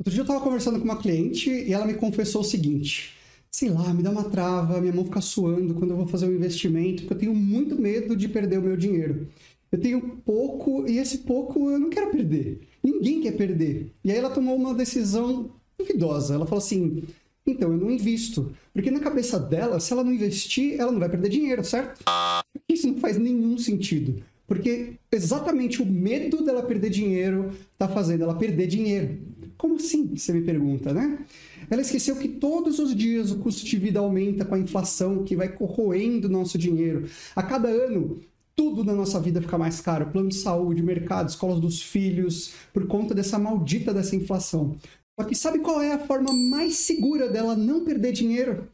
[0.00, 3.12] Outro dia eu estava conversando com uma cliente e ela me confessou o seguinte:
[3.50, 6.34] sei lá, me dá uma trava, minha mão fica suando quando eu vou fazer um
[6.34, 9.28] investimento, porque eu tenho muito medo de perder o meu dinheiro.
[9.70, 12.62] Eu tenho pouco e esse pouco eu não quero perder.
[12.82, 13.92] Ninguém quer perder.
[14.02, 16.34] E aí ela tomou uma decisão duvidosa.
[16.34, 17.02] Ela falou assim:
[17.46, 18.52] então eu não invisto.
[18.72, 22.02] Porque na cabeça dela, se ela não investir, ela não vai perder dinheiro, certo?
[22.66, 24.22] Isso não faz nenhum sentido.
[24.46, 29.18] Porque exatamente o medo dela perder dinheiro está fazendo ela perder dinheiro.
[29.60, 30.16] Como assim?
[30.16, 31.18] Você me pergunta, né?
[31.68, 35.36] Ela esqueceu que todos os dias o custo de vida aumenta com a inflação que
[35.36, 37.06] vai corroendo nosso dinheiro.
[37.36, 38.18] A cada ano,
[38.56, 40.06] tudo na nossa vida fica mais caro.
[40.06, 44.76] Plano de saúde, mercado, escolas dos filhos, por conta dessa maldita dessa inflação.
[45.14, 48.66] Só que sabe qual é a forma mais segura dela não perder dinheiro?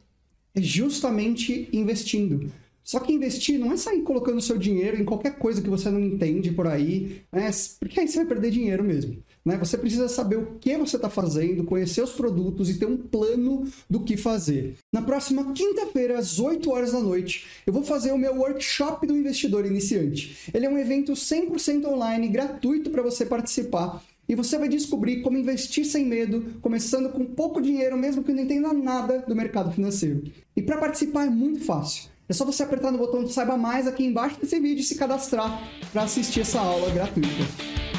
[0.55, 2.49] É justamente investindo.
[2.81, 5.99] Só que investir não é sair colocando seu dinheiro em qualquer coisa que você não
[5.99, 7.51] entende por aí, né?
[7.77, 9.21] porque aí você vai perder dinheiro mesmo.
[9.47, 9.55] Né?
[9.55, 13.65] Você precisa saber o que você está fazendo, conhecer os produtos e ter um plano
[13.89, 14.75] do que fazer.
[14.91, 19.15] Na próxima quinta-feira, às 8 horas da noite, eu vou fazer o meu workshop do
[19.15, 20.51] investidor iniciante.
[20.53, 24.03] Ele é um evento 100% online, gratuito para você participar.
[24.27, 28.43] E você vai descobrir como investir sem medo, começando com pouco dinheiro, mesmo que não
[28.43, 30.23] entenda nada do mercado financeiro.
[30.57, 32.09] E para participar é muito fácil.
[32.27, 34.95] É só você apertar no botão de Saiba Mais aqui embaixo desse vídeo e se
[34.95, 37.96] cadastrar para assistir essa aula gratuita.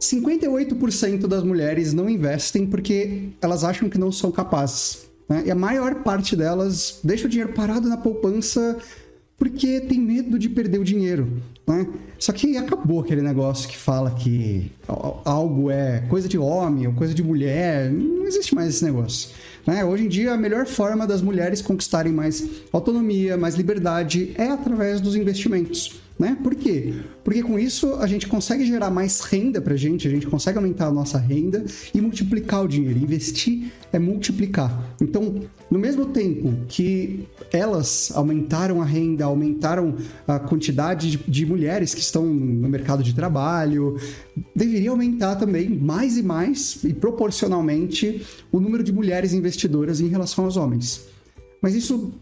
[0.00, 5.08] ...58% das mulheres não investem porque elas acham que não são capazes.
[5.28, 5.44] Né?
[5.46, 8.78] E a maior parte delas deixa o dinheiro parado na poupança
[9.38, 11.28] porque tem medo de perder o dinheiro.
[11.66, 11.86] Né?
[12.18, 14.72] Só que acabou aquele negócio que fala que
[15.24, 17.90] algo é coisa de homem ou coisa de mulher.
[17.90, 19.30] Não existe mais esse negócio.
[19.64, 19.84] Né?
[19.84, 25.00] Hoje em dia, a melhor forma das mulheres conquistarem mais autonomia, mais liberdade é através
[25.00, 26.00] dos investimentos.
[26.18, 26.36] Né?
[26.42, 26.94] Por quê?
[27.22, 30.58] Porque com isso a gente consegue gerar mais renda para a gente, a gente consegue
[30.58, 32.98] aumentar a nossa renda e multiplicar o dinheiro.
[32.98, 34.96] Investir é multiplicar.
[35.00, 39.94] Então, no mesmo tempo que elas aumentaram a renda, aumentaram
[40.26, 43.96] a quantidade de, de mulheres que estão no mercado de trabalho,
[44.56, 50.46] deveria aumentar também mais e mais e proporcionalmente o número de mulheres investidoras em relação
[50.46, 51.06] aos homens.
[51.62, 52.12] Mas isso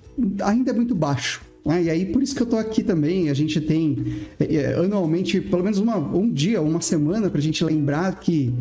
[0.42, 1.45] ainda é muito baixo.
[1.68, 3.28] Ah, e aí, por isso que eu tô aqui também.
[3.28, 3.98] A gente tem
[4.38, 8.54] é, é, anualmente, pelo menos uma, um dia, uma semana, para a gente lembrar que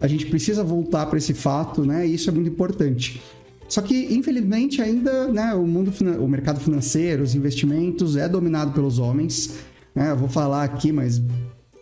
[0.00, 2.06] a gente precisa voltar para esse fato, né?
[2.06, 3.20] E isso é muito importante.
[3.68, 8.98] Só que, infelizmente, ainda né, o mundo, o mercado financeiro, os investimentos é dominado pelos
[8.98, 9.54] homens.
[9.94, 10.10] Né?
[10.10, 11.22] Eu vou falar aqui, mas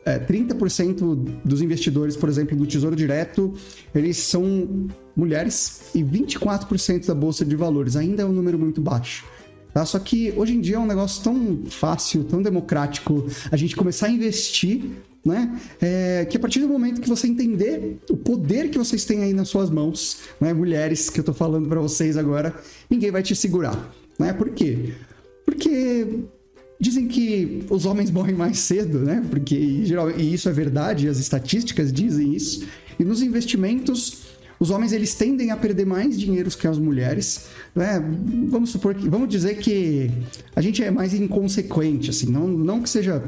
[0.05, 3.55] é, 30% dos investidores, por exemplo, do Tesouro Direto,
[3.95, 7.97] eles são mulheres e 24% da Bolsa de Valores.
[7.97, 9.25] Ainda é um número muito baixo.
[9.73, 9.85] Tá?
[9.85, 14.07] Só que hoje em dia é um negócio tão fácil, tão democrático a gente começar
[14.07, 14.85] a investir,
[15.25, 15.61] né?
[15.81, 19.33] É, que a partir do momento que você entender o poder que vocês têm aí
[19.33, 20.53] nas suas mãos, né?
[20.53, 22.55] mulheres que eu tô falando para vocês agora,
[22.89, 23.93] ninguém vai te segurar.
[24.19, 24.33] Né?
[24.33, 24.95] Por quê?
[25.45, 26.27] Porque
[26.81, 29.25] Dizem que os homens morrem mais cedo, né?
[29.29, 32.65] Porque e isso é verdade, as estatísticas dizem isso.
[32.99, 34.28] E nos investimentos,
[34.61, 38.03] os homens eles tendem a perder mais dinheiro que as mulheres, né?
[38.49, 40.11] Vamos supor que, vamos dizer que
[40.57, 43.23] a gente é mais inconsequente, assim, não, não que seja,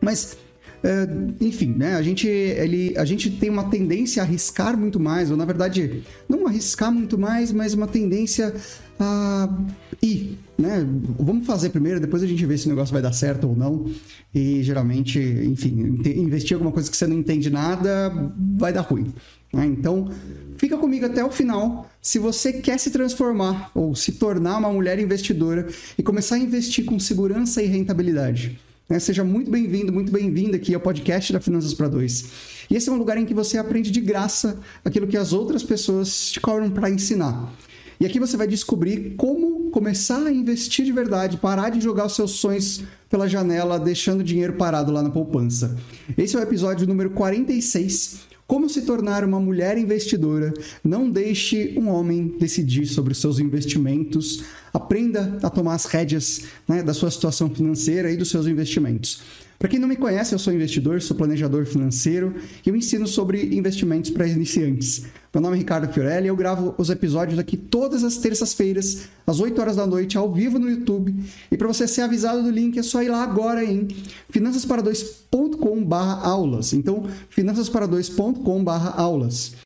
[0.00, 0.36] mas
[0.82, 1.08] é,
[1.40, 1.94] enfim, né?
[1.94, 6.02] A gente, ele, a gente tem uma tendência a arriscar muito mais, ou na verdade,
[6.28, 8.54] não arriscar muito mais, mas uma tendência
[8.98, 9.48] a
[10.02, 10.86] ir, né?
[11.18, 13.86] Vamos fazer primeiro, depois a gente vê se o negócio vai dar certo ou não.
[14.34, 19.12] E geralmente, enfim, investir em alguma coisa que você não entende nada vai dar ruim.
[19.52, 19.66] Né?
[19.66, 20.10] Então,
[20.56, 21.90] fica comigo até o final.
[22.00, 26.84] Se você quer se transformar ou se tornar uma mulher investidora e começar a investir
[26.84, 28.58] com segurança e rentabilidade.
[28.88, 28.98] Né?
[28.98, 32.26] Seja muito bem-vindo, muito bem-vinda aqui ao podcast da Finanças para Dois.
[32.70, 35.62] E esse é um lugar em que você aprende de graça aquilo que as outras
[35.62, 37.52] pessoas te cobram para ensinar.
[37.98, 42.14] E aqui você vai descobrir como começar a investir de verdade, parar de jogar os
[42.14, 45.76] seus sonhos pela janela, deixando o dinheiro parado lá na poupança.
[46.16, 50.54] Esse é o episódio número 46 como se tornar uma mulher investidora?
[50.82, 54.44] Não deixe um homem decidir sobre os seus investimentos.
[54.72, 59.20] Aprenda a tomar as rédeas né, da sua situação financeira e dos seus investimentos.
[59.58, 63.56] Para quem não me conhece, eu sou investidor, sou planejador financeiro e eu ensino sobre
[63.56, 65.04] investimentos para iniciantes.
[65.32, 69.40] Meu nome é Ricardo Fiorelli e eu gravo os episódios aqui todas as terças-feiras, às
[69.40, 71.14] 8 horas da noite, ao vivo no YouTube.
[71.50, 73.88] E para você ser avisado do link, é só ir lá agora em
[74.32, 76.74] finançaspara2.com/aulas.
[76.74, 79.56] Então, finançaspara2.com/aulas.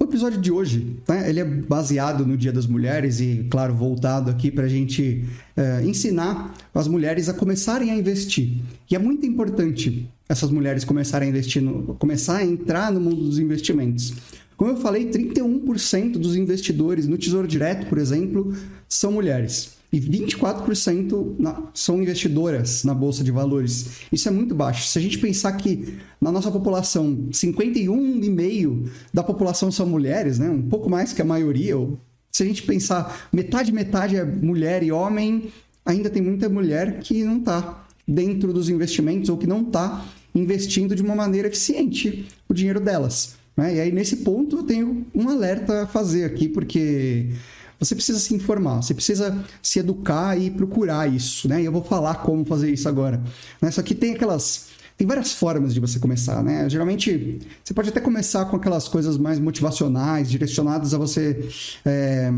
[0.00, 4.28] o episódio de hoje, né, ele é baseado no Dia das Mulheres e, claro, voltado
[4.28, 5.24] aqui para a gente
[5.56, 8.56] é, ensinar as mulheres a começarem a investir.
[8.90, 13.22] E é muito importante essas mulheres começarem a investir, no, começar a entrar no mundo
[13.22, 14.14] dos investimentos.
[14.56, 18.52] Como eu falei, 31% dos investidores no Tesouro Direto, por exemplo,
[18.88, 24.02] são mulheres e 24% na, são investidoras na bolsa de valores.
[24.12, 24.86] Isso é muito baixo.
[24.86, 30.48] Se a gente pensar que na nossa população 51,5 da população são mulheres, né?
[30.48, 31.76] Um pouco mais que a maioria.
[31.76, 31.98] Ou,
[32.30, 35.50] se a gente pensar metade metade é mulher e homem,
[35.84, 40.04] ainda tem muita mulher que não está dentro dos investimentos ou que não está
[40.34, 43.34] investindo de uma maneira eficiente o dinheiro delas.
[43.56, 43.76] Né?
[43.76, 47.30] E aí nesse ponto eu tenho um alerta a fazer aqui porque
[47.80, 51.62] você precisa se informar, você precisa se educar e procurar isso, né?
[51.62, 53.22] E eu vou falar como fazer isso agora.
[53.60, 53.70] Né?
[53.70, 54.68] Só que tem aquelas
[55.00, 56.68] tem várias formas de você começar, né?
[56.68, 61.48] Geralmente, você pode até começar com aquelas coisas mais motivacionais, direcionadas a você
[61.86, 62.30] é,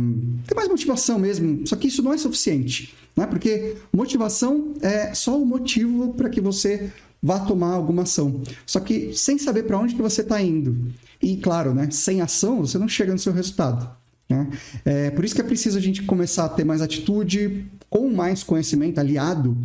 [0.46, 1.66] ter mais motivação mesmo.
[1.66, 3.26] Só que isso não é suficiente, né?
[3.26, 8.40] Porque motivação é só o motivo para que você vá tomar alguma ação.
[8.64, 10.92] Só que sem saber para onde que você está indo.
[11.20, 11.88] E, claro, né?
[11.90, 14.01] Sem ação, você não chega no seu resultado.
[14.32, 14.48] Né?
[14.84, 18.42] É, por isso que é preciso a gente começar a ter mais atitude, com mais
[18.42, 19.56] conhecimento, aliado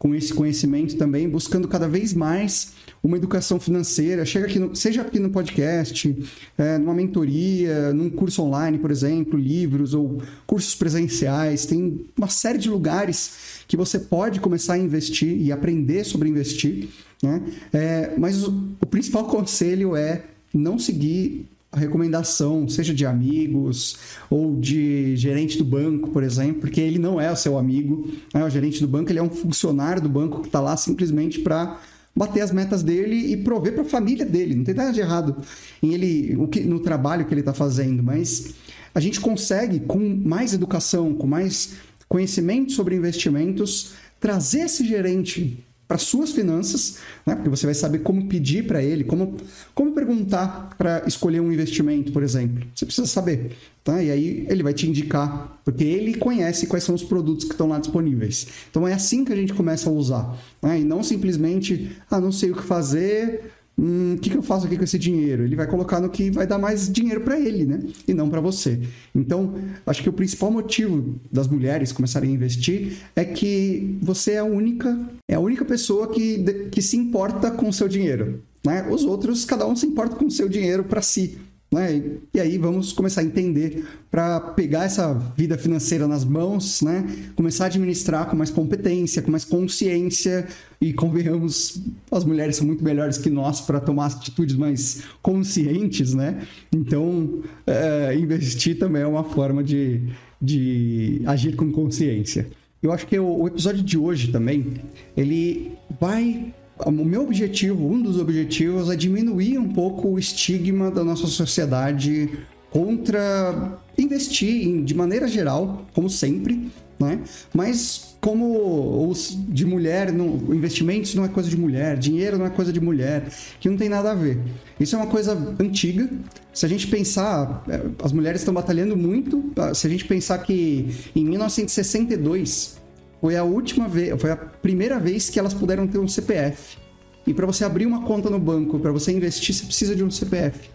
[0.00, 2.72] com esse conhecimento também, buscando cada vez mais
[3.02, 6.26] uma educação financeira, chega aqui no, seja aqui no podcast,
[6.56, 12.56] é, numa mentoria, num curso online, por exemplo, livros ou cursos presenciais, tem uma série
[12.56, 16.88] de lugares que você pode começar a investir e aprender sobre investir,
[17.22, 17.42] né?
[17.70, 23.96] É, mas o, o principal conselho é não seguir recomendação, seja de amigos
[24.28, 28.10] ou de gerente do banco, por exemplo, porque ele não é o seu amigo.
[28.34, 28.44] Né?
[28.44, 31.80] O gerente do banco ele é um funcionário do banco que está lá simplesmente para
[32.14, 34.54] bater as metas dele e prover para a família dele.
[34.54, 35.36] Não tem nada de errado
[35.82, 38.54] em ele, o que, no trabalho que ele está fazendo, mas
[38.92, 41.74] a gente consegue, com mais educação, com mais
[42.08, 47.34] conhecimento sobre investimentos, trazer esse gerente para suas finanças, né?
[47.34, 49.36] porque você vai saber como pedir para ele, como,
[49.74, 52.64] como perguntar para escolher um investimento, por exemplo.
[52.72, 53.56] Você precisa saber.
[53.82, 54.00] Tá?
[54.00, 57.66] E aí ele vai te indicar, porque ele conhece quais são os produtos que estão
[57.66, 58.46] lá disponíveis.
[58.70, 60.38] Então é assim que a gente começa a usar.
[60.62, 60.78] Né?
[60.78, 64.66] E não simplesmente, ah, não sei o que fazer, hum, o que, que eu faço
[64.66, 65.42] aqui com esse dinheiro?
[65.44, 67.80] Ele vai colocar no que vai dar mais dinheiro para ele, né?
[68.06, 68.80] E não para você.
[69.14, 69.54] Então,
[69.86, 74.44] acho que o principal motivo das mulheres começarem a investir é que você é a
[74.44, 74.98] única,
[75.28, 78.42] é a única pessoa que, que se importa com o seu dinheiro.
[78.64, 78.86] Né?
[78.90, 81.38] Os outros, cada um se importa com o seu dinheiro para si.
[81.70, 82.02] Né?
[82.34, 87.04] E aí vamos começar a entender para pegar essa vida financeira nas mãos, né?
[87.36, 90.48] começar a administrar com mais competência, com mais consciência
[90.80, 96.44] e convenhamos, as mulheres são muito melhores que nós para tomar atitudes mais conscientes, né?
[96.72, 100.00] Então, é, investir também é uma forma de,
[100.40, 102.48] de agir com consciência.
[102.82, 104.74] Eu acho que o, o episódio de hoje também,
[105.14, 106.52] ele vai
[106.86, 112.30] o meu objetivo, um dos objetivos é diminuir um pouco o estigma da nossa sociedade
[112.70, 117.20] contra investir em, de maneira geral, como sempre, né?
[117.52, 122.50] Mas como os de mulher, não, investimentos não é coisa de mulher, dinheiro não é
[122.50, 124.38] coisa de mulher, que não tem nada a ver.
[124.78, 126.08] Isso é uma coisa antiga.
[126.52, 129.52] Se a gente pensar, é, as mulheres estão batalhando muito.
[129.74, 132.79] Se a gente pensar que em 1962
[133.20, 136.78] foi a última vez, foi a primeira vez que elas puderam ter um CPF.
[137.26, 140.10] E para você abrir uma conta no banco, para você investir, você precisa de um
[140.10, 140.70] CPF.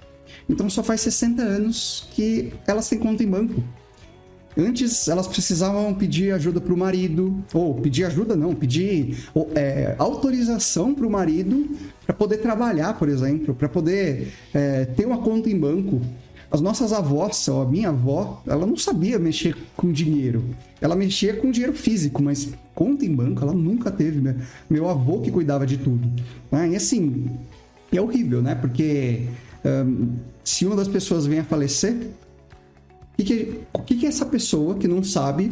[0.47, 3.63] Então só faz 60 anos que elas têm conta em banco.
[4.57, 10.95] Antes elas precisavam pedir ajuda para o marido, ou pedir ajuda não, pedir é, autorização
[10.95, 11.69] para o marido
[12.05, 15.99] para poder trabalhar, por exemplo, para poder é, ter uma conta em banco.
[16.55, 20.41] As nossas avós, ou a minha avó, ela não sabia mexer com dinheiro.
[20.79, 24.21] Ela mexia com dinheiro físico, mas conta em banco ela nunca teve.
[24.21, 24.37] Né?
[24.69, 26.09] Meu avô que cuidava de tudo.
[26.49, 26.69] Né?
[26.69, 27.25] E assim,
[27.91, 28.55] é horrível, né?
[28.55, 29.27] Porque
[29.65, 30.13] um,
[30.45, 34.87] se uma das pessoas vem a falecer, o que, que, que, que essa pessoa que
[34.87, 35.51] não sabe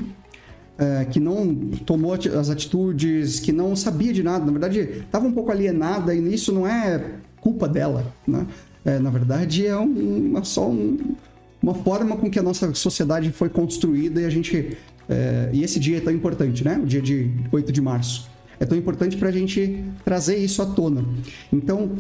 [0.77, 1.53] é, que não
[1.85, 6.33] tomou as atitudes, que não sabia de nada, na verdade estava um pouco alienada e
[6.33, 8.47] isso não é culpa dela, né?
[8.85, 11.15] É, na verdade é um, só um,
[11.61, 14.77] uma forma com que a nossa sociedade foi construída e a gente
[15.09, 16.79] é, e esse dia é tão importante, né?
[16.81, 20.65] O dia de 8 de março é tão importante para a gente trazer isso à
[20.65, 21.03] tona.
[21.51, 21.91] Então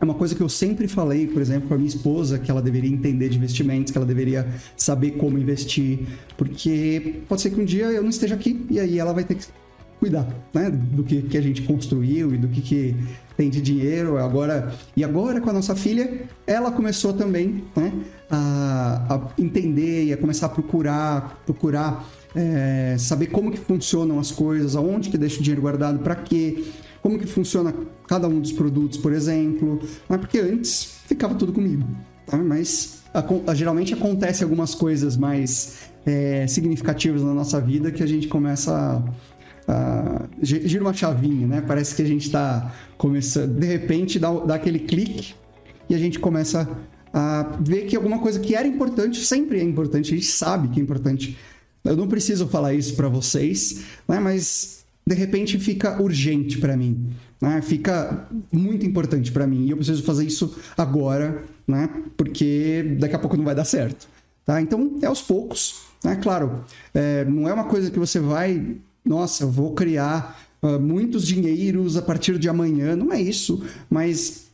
[0.00, 2.60] é uma coisa que eu sempre falei, por exemplo, com a minha esposa, que ela
[2.60, 6.00] deveria entender de investimentos, que ela deveria saber como investir,
[6.36, 9.36] porque pode ser que um dia eu não esteja aqui e aí ela vai ter
[9.36, 9.46] que
[9.98, 12.94] cuidar, né, do que, que a gente construiu e do que, que
[13.36, 17.92] tem de dinheiro agora e agora com a nossa filha ela começou também né,
[18.30, 24.30] a, a entender e a começar a procurar procurar é, saber como que funcionam as
[24.30, 26.64] coisas aonde que deixa o dinheiro guardado para quê
[27.04, 27.74] como que funciona
[28.08, 29.78] cada um dos produtos, por exemplo.
[30.08, 31.84] Mas porque antes ficava tudo comigo.
[32.26, 32.38] Tá?
[32.38, 38.26] Mas a, geralmente acontece algumas coisas mais é, significativas na nossa vida que a gente
[38.26, 39.02] começa a,
[39.66, 41.64] a gira uma chavinha, né?
[41.66, 45.34] Parece que a gente está começando, de repente dá, dá aquele clique
[45.88, 46.68] e a gente começa
[47.12, 50.80] a ver que alguma coisa que era importante sempre é importante, a gente sabe que
[50.80, 51.38] é importante.
[51.84, 54.18] Eu não preciso falar isso para vocês, né?
[54.18, 57.60] mas de repente fica urgente para mim, né?
[57.60, 61.90] Fica muito importante para mim e eu preciso fazer isso agora, né?
[62.16, 64.08] Porque daqui a pouco não vai dar certo,
[64.46, 64.62] tá?
[64.62, 66.16] Então é aos poucos, né?
[66.16, 71.26] Claro, é, não é uma coisa que você vai, nossa, eu vou criar uh, muitos
[71.26, 74.44] dinheiros a partir de amanhã, não é isso, mas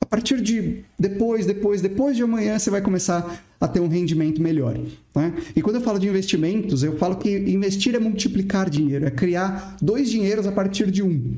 [0.00, 4.40] a partir de depois, depois, depois de amanhã você vai começar a ter um rendimento
[4.40, 4.78] melhor.
[5.14, 5.34] Né?
[5.54, 9.76] E quando eu falo de investimentos, eu falo que investir é multiplicar dinheiro, é criar
[9.82, 11.36] dois dinheiros a partir de um.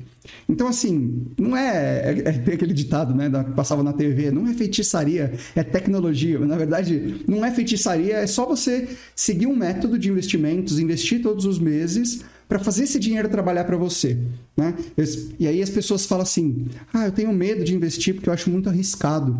[0.48, 4.54] Então, assim, não é, é, é aquele ditado né, que passava na TV, não é
[4.54, 6.38] feitiçaria, é tecnologia.
[6.40, 11.46] Na verdade, não é feitiçaria, é só você seguir um método de investimentos, investir todos
[11.46, 12.20] os meses
[12.50, 14.18] para fazer esse dinheiro trabalhar para você.
[14.56, 14.74] Né?
[15.38, 18.50] E aí as pessoas falam assim: ah, eu tenho medo de investir porque eu acho
[18.50, 19.38] muito arriscado.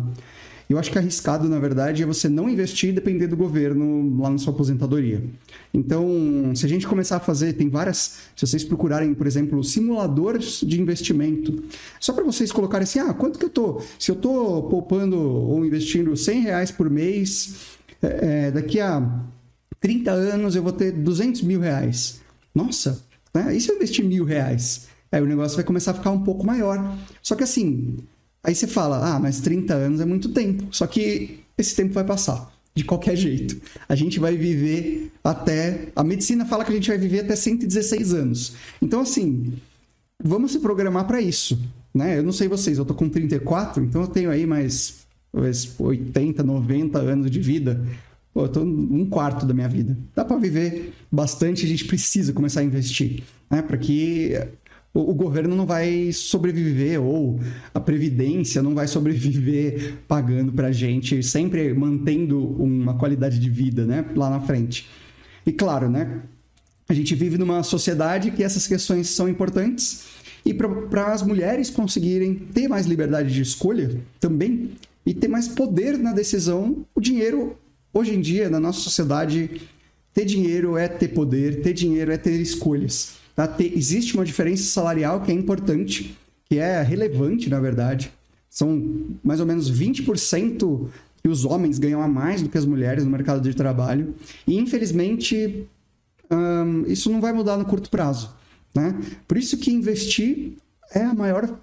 [0.69, 4.29] Eu acho que arriscado, na verdade, é você não investir e depender do governo lá
[4.29, 5.21] na sua aposentadoria.
[5.73, 8.19] Então, se a gente começar a fazer, tem várias.
[8.37, 11.61] Se vocês procurarem, por exemplo, simuladores de investimento,
[11.99, 13.81] só para vocês colocarem assim: ah, quanto que eu tô?
[13.99, 17.55] Se eu tô poupando ou investindo 100 reais por mês,
[18.01, 19.25] é, é daqui a
[19.81, 22.20] 30 anos eu vou ter 200 mil reais.
[22.53, 23.03] Nossa,
[23.33, 23.55] né?
[23.55, 24.87] e se eu investir mil reais?
[25.11, 26.97] Aí o negócio vai começar a ficar um pouco maior.
[27.21, 27.97] Só que assim,
[28.43, 30.65] Aí você fala, ah, mas 30 anos é muito tempo.
[30.71, 33.61] Só que esse tempo vai passar, de qualquer jeito.
[33.87, 35.89] A gente vai viver até.
[35.95, 38.53] A medicina fala que a gente vai viver até 116 anos.
[38.81, 39.53] Então, assim,
[40.23, 41.59] vamos se programar para isso.
[41.93, 42.17] Né?
[42.17, 45.05] Eu não sei vocês, eu tô com 34, então eu tenho aí mais
[45.77, 47.85] 80, 90 anos de vida.
[48.33, 49.97] Pô, eu tô um quarto da minha vida.
[50.15, 53.61] Dá para viver bastante, a gente precisa começar a investir, né?
[53.61, 54.37] Para que
[54.93, 57.39] o, governo não vai sobreviver ou
[57.73, 64.05] a previdência não vai sobreviver pagando para gente, sempre mantendo uma qualidade de vida, né,
[64.15, 64.89] lá na frente.
[65.45, 66.21] E claro, né,
[66.89, 70.07] a gente vive numa sociedade que essas questões são importantes
[70.45, 74.71] e para as mulheres conseguirem ter mais liberdade de escolha também
[75.05, 77.55] e ter mais poder na decisão, o dinheiro
[77.93, 79.61] hoje em dia na nossa sociedade
[80.13, 83.13] ter dinheiro é ter poder, ter dinheiro é ter escolhas.
[83.35, 83.47] Tá?
[83.47, 88.11] Ter, existe uma diferença salarial que é importante, que é relevante, na verdade.
[88.49, 90.89] São mais ou menos 20%
[91.23, 94.13] que os homens ganham a mais do que as mulheres no mercado de trabalho.
[94.45, 95.65] E, infelizmente,
[96.29, 98.35] hum, isso não vai mudar no curto prazo.
[98.75, 98.99] Né?
[99.27, 100.53] Por isso que investir
[100.93, 101.57] é a maior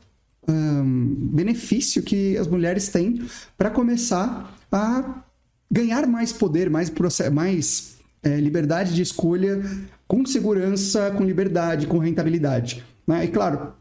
[1.30, 3.22] benefício que as mulheres têm
[3.56, 5.22] para começar a
[5.70, 6.92] ganhar mais poder, mais,
[7.32, 9.62] mais é, liberdade de escolha
[10.06, 12.82] com segurança, com liberdade, com rentabilidade.
[13.06, 13.24] Né?
[13.24, 13.72] E claro,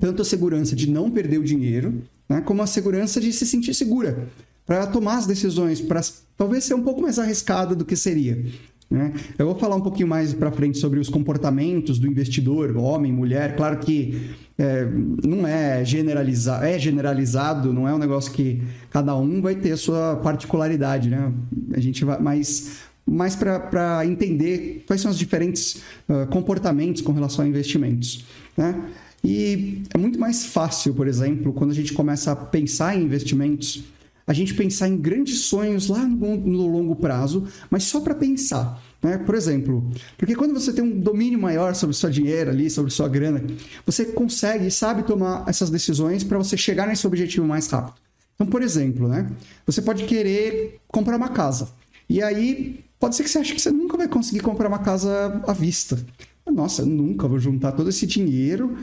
[0.00, 3.74] tanto a segurança de não perder o dinheiro, né, como a segurança de se sentir
[3.74, 4.28] segura
[4.64, 6.00] para tomar as decisões, para
[6.36, 8.44] talvez ser um pouco mais arriscada do que seria.
[8.88, 9.12] Né?
[9.36, 13.56] Eu vou falar um pouquinho mais para frente sobre os comportamentos do investidor, homem, mulher.
[13.56, 14.86] Claro que é,
[15.24, 19.76] não é generalizado, é generalizado, não é um negócio que cada um vai ter a
[19.76, 21.32] sua particularidade, né?
[21.74, 27.44] A gente vai, mas mais para entender quais são os diferentes uh, comportamentos com relação
[27.44, 28.24] a investimentos.
[28.56, 28.82] Né?
[29.22, 33.84] E é muito mais fácil, por exemplo, quando a gente começa a pensar em investimentos,
[34.26, 38.82] a gente pensar em grandes sonhos lá no, longo prazo, mas só para pensar.
[39.00, 39.18] Né?
[39.18, 43.08] Por exemplo, porque quando você tem um domínio maior sobre seu dinheiro ali, sobre sua
[43.08, 43.44] grana,
[43.84, 47.94] você consegue e sabe tomar essas decisões para você chegar nesse objetivo mais rápido.
[48.34, 49.30] Então, por exemplo, né?
[49.64, 51.68] Você pode querer comprar uma casa.
[52.08, 55.42] E aí, pode ser que você ache que você nunca vai conseguir comprar uma casa
[55.46, 55.98] à vista.
[56.44, 58.76] Nossa, eu nunca vou juntar todo esse dinheiro,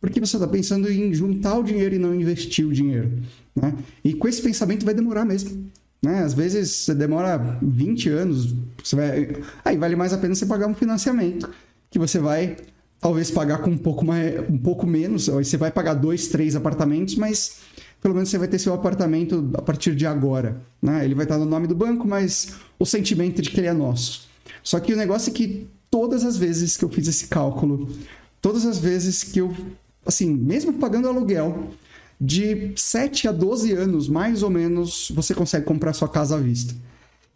[0.00, 3.12] porque você está pensando em juntar o dinheiro e não investir o dinheiro.
[3.54, 3.74] Né?
[4.02, 5.70] E com esse pensamento vai demorar mesmo.
[6.02, 6.20] Né?
[6.20, 8.54] Às vezes você demora 20 anos,
[8.92, 9.36] vai...
[9.64, 11.50] aí vale mais a pena você pagar um financiamento,
[11.90, 12.56] que você vai
[13.00, 16.56] talvez pagar com um pouco, mais, um pouco menos, aí você vai pagar dois, três
[16.56, 17.58] apartamentos, mas
[18.00, 20.60] pelo menos você vai ter seu apartamento a partir de agora.
[20.80, 21.04] Né?
[21.04, 24.28] Ele vai estar no nome do banco, mas o sentimento de que ele é nosso.
[24.62, 27.88] Só que o negócio é que todas as vezes que eu fiz esse cálculo,
[28.40, 29.54] todas as vezes que eu,
[30.04, 31.70] assim, mesmo pagando aluguel,
[32.24, 36.74] de 7 a 12 anos, mais ou menos, você consegue comprar sua casa à vista.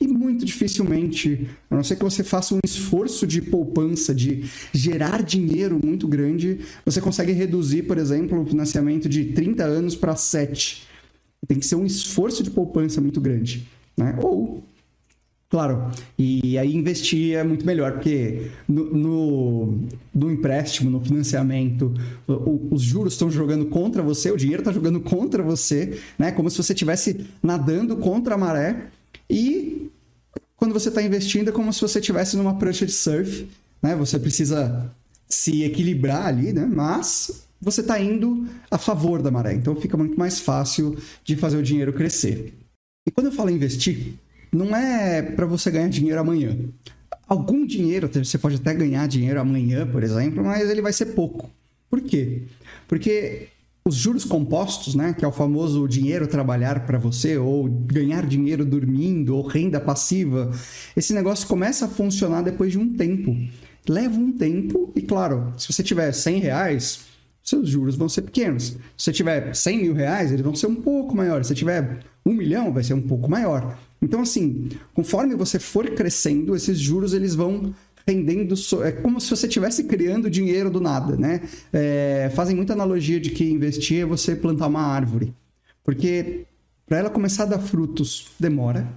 [0.00, 5.23] E muito dificilmente, a não ser que você faça um esforço de poupança, de gerar
[5.23, 10.87] dinheiro muito grande, você consegue reduzir, por exemplo, o financiamento de 30 anos para 7.
[11.47, 13.66] Tem que ser um esforço de poupança muito grande.
[13.97, 14.16] Né?
[14.23, 14.62] Ou,
[15.49, 19.78] claro, e aí investir é muito melhor, porque no, no,
[20.14, 21.95] no empréstimo, no financiamento,
[22.26, 26.33] o, os juros estão jogando contra você, o dinheiro está jogando contra você, né?
[26.33, 28.88] como se você estivesse nadando contra a maré.
[29.28, 29.90] E
[30.57, 33.49] quando você está investindo é como se você estivesse numa prancha de surf,
[33.81, 33.95] né?
[33.95, 34.90] Você precisa
[35.28, 36.67] se equilibrar ali, né?
[36.67, 41.57] Mas você está indo a favor da maré, então fica muito mais fácil de fazer
[41.57, 42.55] o dinheiro crescer.
[43.07, 44.14] E quando eu falo investir,
[44.52, 46.57] não é para você ganhar dinheiro amanhã.
[47.26, 51.50] Algum dinheiro, você pode até ganhar dinheiro amanhã, por exemplo, mas ele vai ser pouco.
[51.90, 52.45] Por quê?
[52.87, 53.49] Porque
[53.85, 58.64] os juros compostos, né, que é o famoso dinheiro trabalhar para você, ou ganhar dinheiro
[58.64, 60.50] dormindo, ou renda passiva,
[60.97, 63.37] esse negócio começa a funcionar depois de um tempo.
[63.88, 67.01] Leva um tempo, e claro, se você tiver 100 reais,
[67.42, 68.77] seus juros vão ser pequenos.
[68.96, 71.46] Se você tiver 100 mil reais, eles vão ser um pouco maiores.
[71.46, 73.79] Se você tiver um milhão, vai ser um pouco maior.
[74.00, 77.74] Então, assim, conforme você for crescendo, esses juros eles vão
[78.06, 78.54] rendendo.
[78.84, 81.42] É como se você estivesse criando dinheiro do nada, né?
[81.72, 82.30] É...
[82.34, 85.34] Fazem muita analogia de que investir é você plantar uma árvore.
[85.84, 86.46] Porque
[86.87, 88.88] para ela começar a dar frutos demora,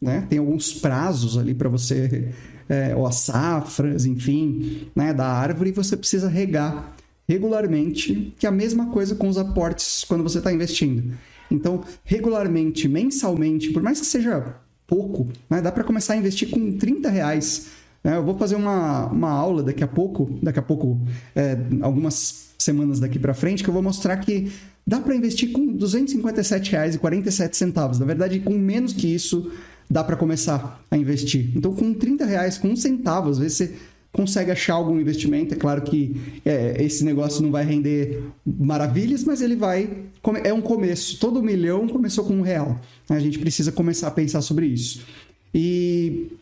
[0.00, 0.26] né?
[0.28, 2.32] Tem alguns prazos ali para você,
[2.68, 6.94] é, ou as safras, enfim, né, da árvore, e você precisa regar
[7.28, 11.12] regularmente, que é a mesma coisa com os aportes quando você está investindo.
[11.50, 16.76] Então, regularmente, mensalmente, por mais que seja pouco, né, dá para começar a investir com
[16.76, 17.70] 30 reais
[18.02, 20.98] é, eu vou fazer uma, uma aula daqui a pouco, daqui a pouco,
[21.34, 24.50] é, algumas semanas daqui para frente, que eu vou mostrar que
[24.86, 27.98] dá para investir com R$ 257,47.
[27.98, 29.52] Na verdade, com menos que isso,
[29.88, 31.52] dá para começar a investir.
[31.54, 33.74] Então, com 30 reais, com um centavo, às vezes você
[34.12, 35.54] consegue achar algum investimento.
[35.54, 39.88] É claro que é, esse negócio não vai render maravilhas, mas ele vai.
[40.44, 41.18] É um começo.
[41.18, 42.80] Todo milhão começou com um real.
[43.08, 45.04] A gente precisa começar a pensar sobre isso.
[45.54, 46.32] E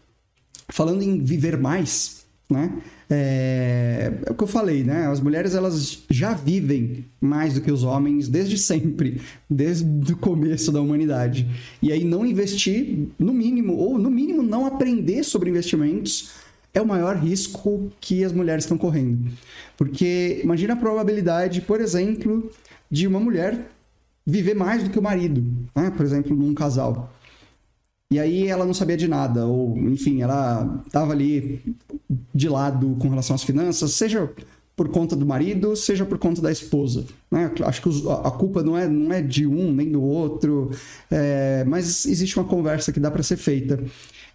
[0.68, 2.72] falando em viver mais, né?
[3.11, 5.07] É, é, o que eu falei, né?
[5.07, 10.70] As mulheres elas já vivem mais do que os homens desde sempre, desde o começo
[10.70, 11.46] da humanidade.
[11.81, 16.33] E aí não investir, no mínimo, ou no mínimo não aprender sobre investimentos,
[16.72, 19.31] é o maior risco que as mulheres estão correndo.
[19.76, 22.50] Porque imagina a probabilidade, por exemplo,
[22.90, 23.70] de uma mulher
[24.26, 25.42] viver mais do que o marido,
[25.74, 25.90] né?
[25.90, 27.12] Por exemplo, num casal.
[28.11, 31.62] E aí ela não sabia de nada, ou enfim, ela estava ali
[32.35, 34.31] de lado com relação às finanças, seja
[34.74, 37.04] por conta do marido, seja por conta da esposa.
[37.31, 37.50] Né?
[37.66, 40.70] Acho que a culpa não é, não é de um nem do outro,
[41.11, 43.83] é, mas existe uma conversa que dá para ser feita.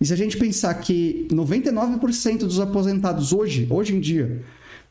[0.03, 4.43] E se a gente pensar que 99% dos aposentados hoje, hoje em dia,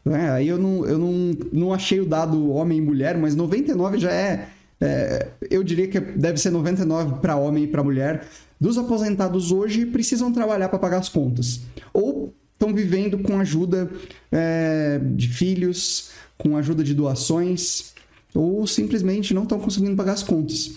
[0.03, 0.31] né?
[0.31, 4.11] aí eu, não, eu não, não achei o dado homem e mulher, mas 99 já
[4.11, 4.49] é,
[4.81, 8.27] é eu diria que deve ser 99 para homem e para mulher
[8.59, 11.61] dos aposentados hoje precisam trabalhar para pagar as contas.
[11.93, 13.91] Ou estão vivendo com ajuda
[14.31, 17.93] é, de filhos, com ajuda de doações,
[18.35, 20.73] ou simplesmente não estão conseguindo pagar as contas.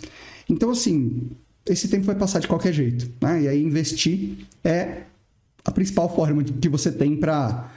[0.49, 1.29] Então, assim,
[1.65, 3.09] esse tempo vai passar de qualquer jeito.
[3.21, 3.43] Né?
[3.43, 5.03] E aí, investir é
[5.63, 7.69] a principal forma que você tem para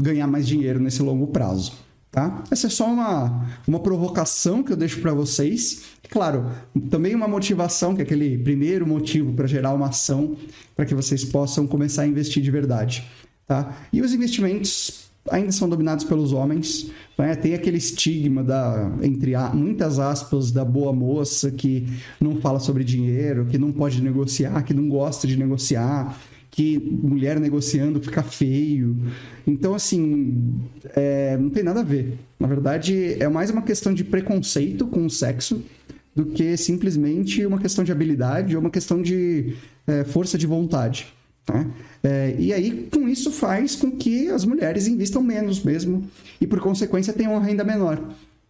[0.00, 1.72] ganhar mais dinheiro nesse longo prazo.
[2.10, 2.42] Tá?
[2.50, 5.84] Essa é só uma, uma provocação que eu deixo para vocês.
[6.10, 6.50] Claro,
[6.90, 10.36] também uma motivação, que é aquele primeiro motivo para gerar uma ação
[10.74, 13.06] para que vocês possam começar a investir de verdade.
[13.46, 13.76] Tá?
[13.92, 16.90] E os investimentos ainda são dominados pelos homens.
[17.16, 17.34] Né?
[17.34, 21.86] Tem aquele estigma da, entre muitas aspas, da boa moça que
[22.20, 26.16] não fala sobre dinheiro, que não pode negociar, que não gosta de negociar
[26.50, 28.96] que mulher negociando fica feio.
[29.46, 30.60] Então, assim,
[30.96, 32.18] é, não tem nada a ver.
[32.38, 35.62] Na verdade, é mais uma questão de preconceito com o sexo
[36.16, 39.54] do que simplesmente uma questão de habilidade ou uma questão de
[39.86, 41.06] é, força de vontade.
[41.48, 41.70] Né?
[42.02, 46.08] É, e aí, com isso, faz com que as mulheres investam menos mesmo
[46.40, 48.00] e, por consequência, tenham uma renda menor.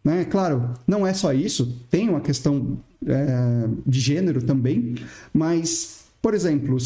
[0.04, 0.24] Né?
[0.24, 4.96] Claro, não é só isso, tem uma questão é, de gênero também,
[5.32, 6.78] mas, por exemplo,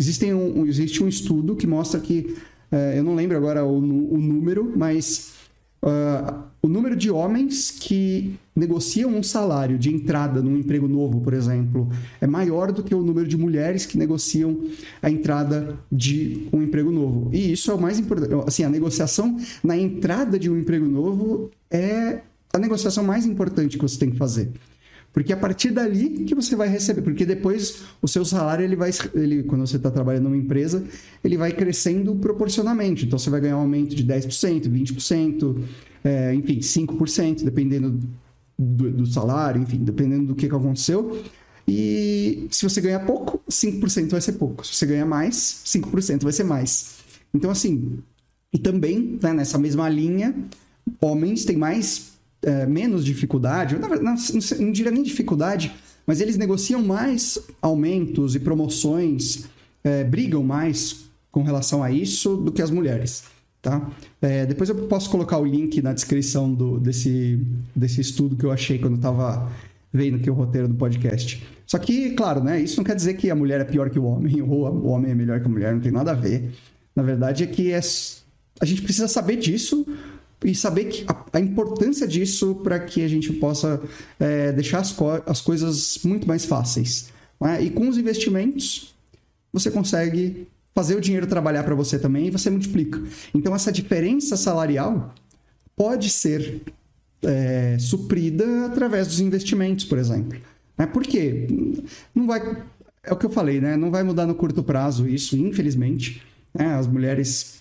[0.00, 2.36] Existem um, existe um estudo que mostra que,
[2.70, 5.34] uh, eu não lembro agora o, o número, mas
[5.82, 11.32] uh, o número de homens que negociam um salário de entrada num emprego novo, por
[11.32, 11.88] exemplo,
[12.20, 14.64] é maior do que o número de mulheres que negociam
[15.00, 17.30] a entrada de um emprego novo.
[17.32, 18.34] E isso é o mais importante.
[18.46, 23.82] Assim, a negociação na entrada de um emprego novo é a negociação mais importante que
[23.82, 24.50] você tem que fazer.
[25.12, 28.76] Porque é a partir dali que você vai receber, porque depois o seu salário ele
[28.76, 30.84] vai, ele, quando você está trabalhando numa empresa,
[31.24, 33.06] ele vai crescendo proporcionalmente.
[33.06, 35.62] Então você vai ganhar um aumento de 10%, 20%,
[36.04, 37.98] é, enfim, 5%, dependendo
[38.58, 41.22] do, do, salário, enfim, dependendo do que, que aconteceu.
[41.66, 44.66] E se você ganhar pouco, 5% vai ser pouco.
[44.66, 46.98] Se você ganhar mais, 5% vai ser mais.
[47.34, 47.98] Então, assim,
[48.52, 50.34] e também, né, nessa mesma linha,
[51.00, 55.74] homens têm mais é, menos dificuldade, não, não, não, diria nem dificuldade,
[56.06, 59.44] mas eles negociam mais aumentos e promoções,
[59.84, 63.24] é, brigam mais com relação a isso do que as mulheres.
[63.60, 63.90] Tá?
[64.22, 67.44] É, depois eu posso colocar o link na descrição do, desse,
[67.74, 69.50] desse estudo que eu achei quando eu estava
[69.92, 71.44] vendo aqui o roteiro do podcast.
[71.66, 74.04] Só que, claro, né, isso não quer dizer que a mulher é pior que o
[74.04, 76.52] homem ou o homem é melhor que a mulher, não tem nada a ver.
[76.94, 77.80] Na verdade é que é,
[78.60, 79.86] a gente precisa saber disso
[80.44, 83.80] e saber a, a importância disso para que a gente possa
[84.20, 87.10] é, deixar as, co as coisas muito mais fáceis.
[87.40, 87.62] Né?
[87.62, 88.94] E com os investimentos,
[89.52, 90.46] você consegue
[90.78, 93.02] fazer o dinheiro trabalhar para você também e você multiplica.
[93.34, 95.12] Então, essa diferença salarial
[95.74, 96.62] pode ser
[97.20, 100.38] é, suprida através dos investimentos, por exemplo.
[100.78, 100.86] Né?
[100.86, 101.48] Por quê?
[102.14, 102.62] Não vai.
[103.02, 103.76] É o que eu falei, né?
[103.76, 106.22] Não vai mudar no curto prazo isso, infelizmente.
[106.54, 106.66] Né?
[106.76, 107.60] As mulheres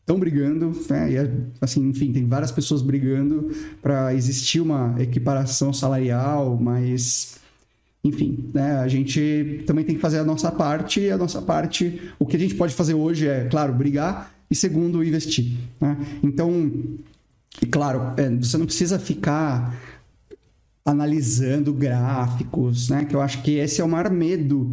[0.00, 1.10] estão brigando, né?
[1.10, 1.30] E, é,
[1.62, 3.50] assim, enfim, tem várias pessoas brigando
[3.80, 7.36] para existir uma equiparação salarial, mas
[8.04, 8.78] enfim, né?
[8.78, 12.36] A gente também tem que fazer a nossa parte, e a nossa parte, o que
[12.36, 15.96] a gente pode fazer hoje é, claro, brigar e segundo, investir, né?
[16.22, 16.72] Então,
[17.60, 19.76] e claro, é, você não precisa ficar
[20.84, 23.04] analisando gráficos, né?
[23.04, 24.72] Que eu acho que esse é o maior medo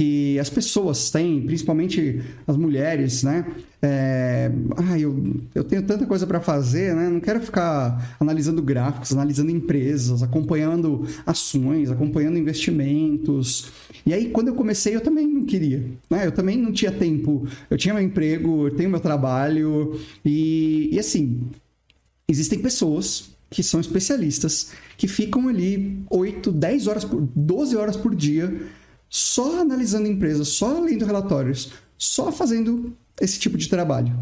[0.00, 3.44] que as pessoas têm, principalmente as mulheres, né?
[3.82, 7.10] É, ah, eu, eu tenho tanta coisa para fazer, né?
[7.10, 13.70] Não quero ficar analisando gráficos, analisando empresas, acompanhando ações, acompanhando investimentos.
[14.06, 16.24] E aí, quando eu comecei, eu também não queria, né?
[16.24, 17.46] Eu também não tinha tempo.
[17.68, 21.42] Eu tinha meu emprego, eu tenho meu trabalho e, e assim,
[22.26, 28.14] existem pessoas que são especialistas que ficam ali 8, 10 horas, por, 12 horas por
[28.14, 28.79] dia
[29.10, 34.16] só analisando empresas, só lendo relatórios, só fazendo esse tipo de trabalho.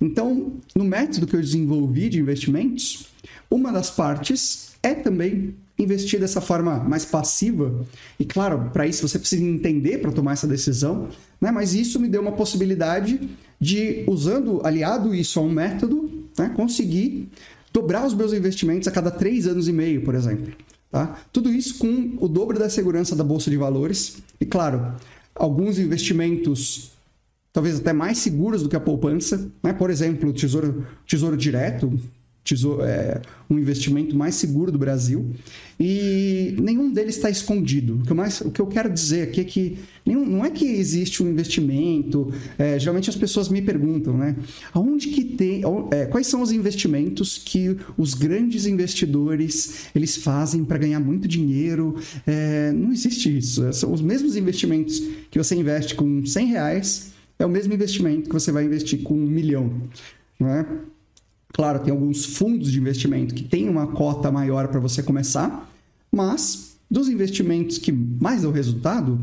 [0.00, 3.08] Então, no método que eu desenvolvi de investimentos,
[3.50, 7.84] uma das partes é também investir dessa forma mais passiva.
[8.20, 11.08] E claro, para isso você precisa entender para tomar essa decisão,
[11.40, 11.50] né?
[11.50, 13.28] Mas isso me deu uma possibilidade
[13.60, 16.52] de, usando, aliado isso a um método, né?
[16.54, 17.28] conseguir
[17.72, 20.52] dobrar os meus investimentos a cada três anos e meio, por exemplo.
[20.94, 21.18] Tá?
[21.32, 24.94] Tudo isso com o dobro da segurança da bolsa de valores e, claro,
[25.34, 26.92] alguns investimentos
[27.52, 29.72] talvez até mais seguros do que a poupança, né?
[29.72, 31.98] por exemplo, o tesouro, tesouro direto,
[32.44, 35.32] tesouro, é, um investimento mais seguro do Brasil
[35.80, 37.96] e nenhum deles está escondido.
[37.96, 40.50] O que, eu mais, o que eu quero dizer aqui é que nenhum, não é
[40.50, 42.32] que existe um investimento.
[42.58, 44.36] É, geralmente as pessoas me perguntam, né?
[44.72, 45.62] Aonde que tem?
[45.90, 51.96] É, quais são os investimentos que os grandes investidores eles fazem para ganhar muito dinheiro?
[52.26, 53.72] É, não existe isso.
[53.72, 58.32] São os mesmos investimentos que você investe com 100 reais é o mesmo investimento que
[58.32, 59.88] você vai investir com um milhão,
[60.38, 60.66] não é?
[61.54, 65.72] Claro, tem alguns fundos de investimento que têm uma cota maior para você começar,
[66.10, 69.20] mas dos investimentos que mais dão resultado,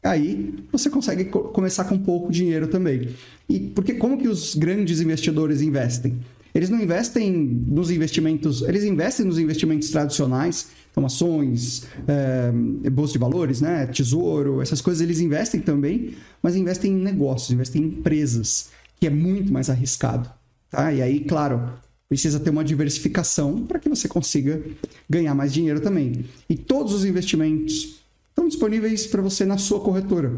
[0.00, 3.08] aí você consegue co começar com pouco dinheiro também.
[3.48, 6.20] E porque como que os grandes investidores investem?
[6.54, 12.52] Eles não investem nos investimentos, eles investem nos investimentos tradicionais, então ações, é,
[12.90, 17.82] bolsa de valores, né, tesouro, essas coisas eles investem também, mas investem em negócios, investem
[17.82, 20.30] em empresas, que é muito mais arriscado.
[20.72, 20.90] Tá?
[20.90, 21.70] E aí, claro,
[22.08, 24.60] precisa ter uma diversificação para que você consiga
[25.08, 26.24] ganhar mais dinheiro também.
[26.48, 30.32] E todos os investimentos estão disponíveis para você na sua corretora.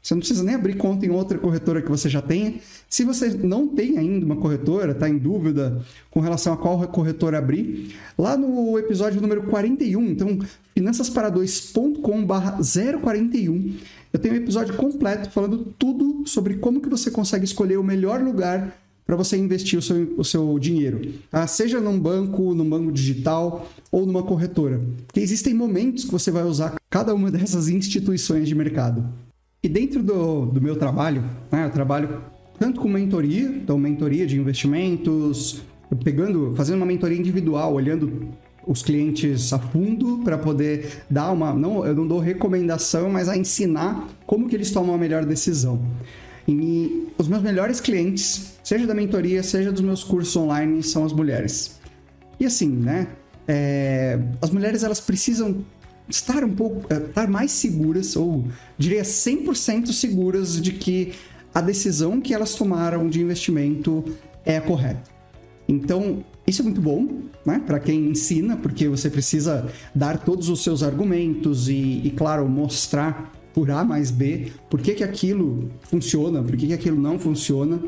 [0.00, 2.54] Você não precisa nem abrir conta em outra corretora que você já tenha.
[2.88, 7.38] Se você não tem ainda uma corretora, está em dúvida com relação a qual corretora
[7.38, 10.38] abrir, lá no episódio número 41, então
[10.74, 12.60] finançaspara2.com/barra
[13.02, 13.76] 041,
[14.12, 18.22] eu tenho um episódio completo falando tudo sobre como que você consegue escolher o melhor
[18.22, 18.74] lugar
[19.10, 21.00] para você investir o seu, o seu dinheiro,
[21.32, 21.44] tá?
[21.44, 24.80] seja num banco, num banco digital ou numa corretora.
[25.04, 29.04] Porque existem momentos que você vai usar cada uma dessas instituições de mercado.
[29.64, 32.20] E dentro do, do meu trabalho, né, eu trabalho
[32.56, 35.60] tanto com mentoria, então mentoria de investimentos,
[36.04, 38.28] pegando, fazendo uma mentoria individual, olhando
[38.64, 43.36] os clientes a fundo para poder dar uma, não, eu não dou recomendação, mas a
[43.36, 45.80] ensinar como que eles tomam a melhor decisão.
[46.58, 51.12] E os meus melhores clientes, seja da mentoria, seja dos meus cursos online, são as
[51.12, 51.78] mulheres.
[52.38, 53.08] E assim, né?
[53.46, 55.64] É, as mulheres elas precisam
[56.08, 58.44] estar um pouco, é, estar mais seguras, ou
[58.76, 61.12] diria 100% seguras de que
[61.54, 64.04] a decisão que elas tomaram de investimento
[64.44, 65.10] é a correta.
[65.68, 70.64] Então, isso é muito bom, né, para quem ensina, porque você precisa dar todos os
[70.64, 76.42] seus argumentos e, e claro, mostrar por A mais B, por que, que aquilo funciona,
[76.42, 77.80] por que, que aquilo não funciona.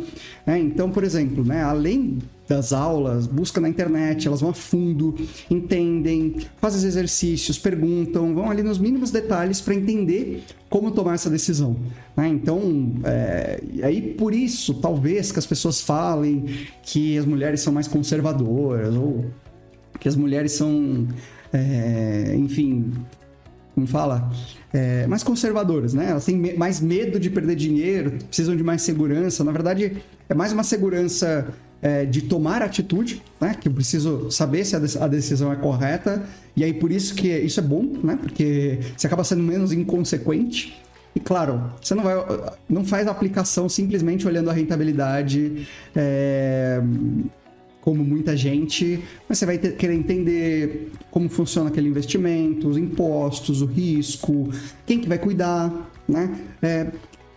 [0.47, 5.15] É, então, por exemplo, né, além das aulas, busca na internet, elas vão a fundo,
[5.51, 11.31] entendem, fazem os exercícios, perguntam, vão ali nos mínimos detalhes para entender como tomar essa
[11.31, 11.77] decisão.
[12.17, 12.29] Né?
[12.29, 16.45] Então, é, aí por isso, talvez que as pessoas falem
[16.83, 19.25] que as mulheres são mais conservadoras ou
[19.99, 21.07] que as mulheres são,
[21.53, 22.93] é, enfim,
[23.75, 24.31] como fala,
[24.73, 26.11] é, mais conservadoras, né?
[26.11, 29.43] Elas têm me mais medo de perder dinheiro, precisam de mais segurança.
[29.43, 29.97] Na verdade,
[30.29, 31.49] é mais uma segurança
[31.81, 33.57] é, de tomar atitude, né?
[33.59, 36.23] Que eu preciso saber se a, a, decisão é correta.
[36.55, 38.19] E aí, por isso que isso é bom, né?
[38.21, 40.81] Porque você acaba sendo menos inconsequente.
[41.15, 42.15] E claro, você não vai,
[42.69, 45.67] não faz a aplicação simplesmente olhando a rentabilidade.
[45.95, 46.81] É,
[47.83, 53.61] como muita gente, mas você vai ter, querer entender como funciona aquele investimento, os impostos,
[53.61, 54.49] o risco,
[54.87, 56.33] quem que vai cuidar, né?
[56.63, 56.85] É,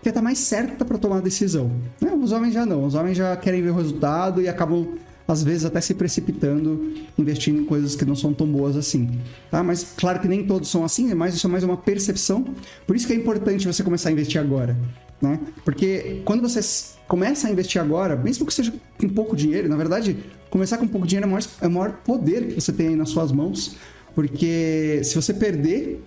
[0.03, 1.71] quer estar tá mais certa para tomar a decisão.
[1.99, 2.13] Né?
[2.13, 4.88] Os homens já não, os homens já querem ver o resultado e acabam
[5.27, 9.19] às vezes até se precipitando, investindo em coisas que não são tão boas assim.
[9.49, 9.63] Tá?
[9.63, 12.45] Mas claro que nem todos são assim, mas isso é mais uma percepção.
[12.85, 14.77] Por isso que é importante você começar a investir agora.
[15.21, 15.39] Né?
[15.63, 16.59] Porque quando você
[17.07, 20.17] começa a investir agora, mesmo que seja com pouco dinheiro, na verdade,
[20.49, 22.95] começar com pouco dinheiro é o maior, é o maior poder que você tem aí
[22.95, 23.75] nas suas mãos.
[24.13, 26.03] Porque se você perder,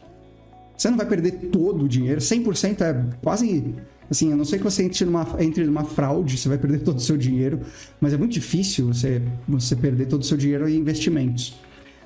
[0.77, 2.21] você não vai perder todo o dinheiro.
[2.21, 3.75] 100% é quase
[4.11, 6.97] Assim, a não ser que você entre numa, entre numa fraude, você vai perder todo
[6.97, 7.61] o seu dinheiro,
[8.01, 11.57] mas é muito difícil você, você perder todo o seu dinheiro em investimentos,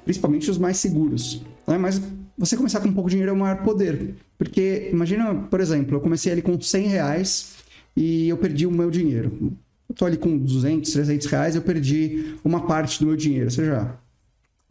[0.04, 1.42] principalmente os mais seguros.
[1.66, 1.78] Né?
[1.78, 2.00] Mas
[2.36, 6.32] você começar com pouco dinheiro é o maior poder, porque imagina, por exemplo, eu comecei
[6.32, 7.54] ali com 100 reais
[7.96, 9.52] e eu perdi o meu dinheiro.
[9.88, 13.50] Eu tô ali com 200, 300 reais, eu perdi uma parte do meu dinheiro, ou
[13.50, 13.94] seja,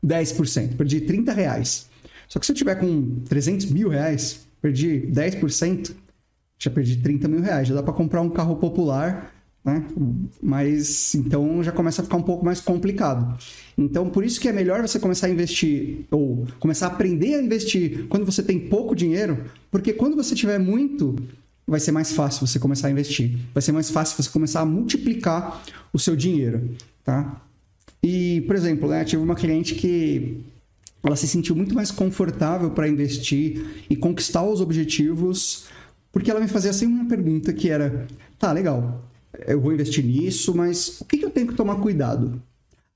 [0.05, 1.89] 10%, perdi 30 reais.
[2.27, 5.93] Só que se eu tiver com 300 mil reais, perdi 10%,
[6.61, 7.67] já perdi 30 mil reais.
[7.67, 9.33] Já dá para comprar um carro popular,
[9.65, 9.83] né?
[10.41, 13.35] Mas então já começa a ficar um pouco mais complicado.
[13.75, 17.41] Então, por isso que é melhor você começar a investir ou começar a aprender a
[17.41, 21.15] investir quando você tem pouco dinheiro, porque quando você tiver muito,
[21.67, 23.39] vai ser mais fácil você começar a investir.
[23.55, 27.41] Vai ser mais fácil você começar a multiplicar o seu dinheiro, tá?
[28.03, 30.43] E, por exemplo, né, tive uma cliente que
[31.03, 35.65] ela se sentiu muito mais confortável para investir e conquistar os objetivos
[36.11, 39.01] porque ela me fazia sempre uma pergunta que era: tá, legal,
[39.47, 42.41] eu vou investir nisso, mas o que, que eu tenho que tomar cuidado?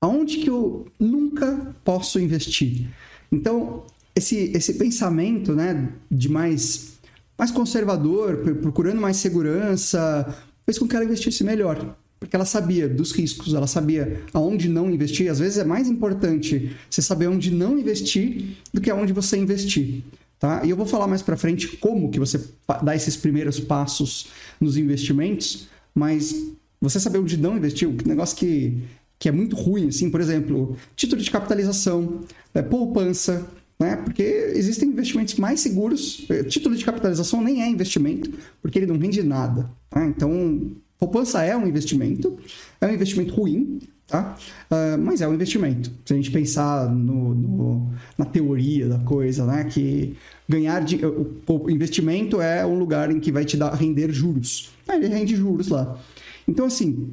[0.00, 2.88] Aonde que eu nunca posso investir?
[3.32, 6.98] Então, esse, esse pensamento né, de mais,
[7.38, 11.96] mais conservador, procurando mais segurança, fez com que ela investisse melhor.
[12.18, 15.30] Porque ela sabia dos riscos, ela sabia aonde não investir.
[15.30, 20.02] Às vezes é mais importante você saber onde não investir do que aonde você investir.
[20.38, 20.62] Tá?
[20.64, 22.40] E eu vou falar mais para frente como que você
[22.82, 24.28] dá esses primeiros passos
[24.60, 26.34] nos investimentos, mas
[26.80, 28.82] você saber onde não investir, um negócio que,
[29.18, 32.20] que é muito ruim, assim, por exemplo, título de capitalização,
[32.52, 33.46] é, poupança,
[33.78, 33.96] né?
[33.96, 34.22] Porque
[34.54, 36.26] existem investimentos mais seguros.
[36.30, 39.70] É, título de capitalização nem é investimento, porque ele não rende nada.
[39.90, 40.04] Tá?
[40.06, 42.38] Então, poupança é um investimento,
[42.80, 44.36] é um investimento ruim, tá?
[44.70, 45.90] Uh, mas é um investimento.
[46.04, 49.64] Se a gente pensar no, no, na teoria da coisa, né?
[49.64, 50.16] Que
[50.48, 54.70] ganhar de, o, o, investimento é um lugar em que vai te dar render juros.
[54.88, 55.98] É, ele rende juros lá.
[56.46, 57.12] Então, assim,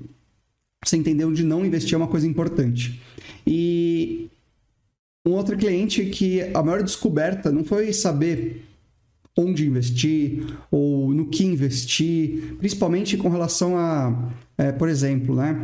[0.84, 3.02] você entender onde não investir é uma coisa importante.
[3.46, 4.30] E
[5.26, 8.66] um outro cliente que a maior descoberta não foi saber
[9.36, 15.64] onde investir ou no que investir, principalmente com relação a, é, por exemplo, né?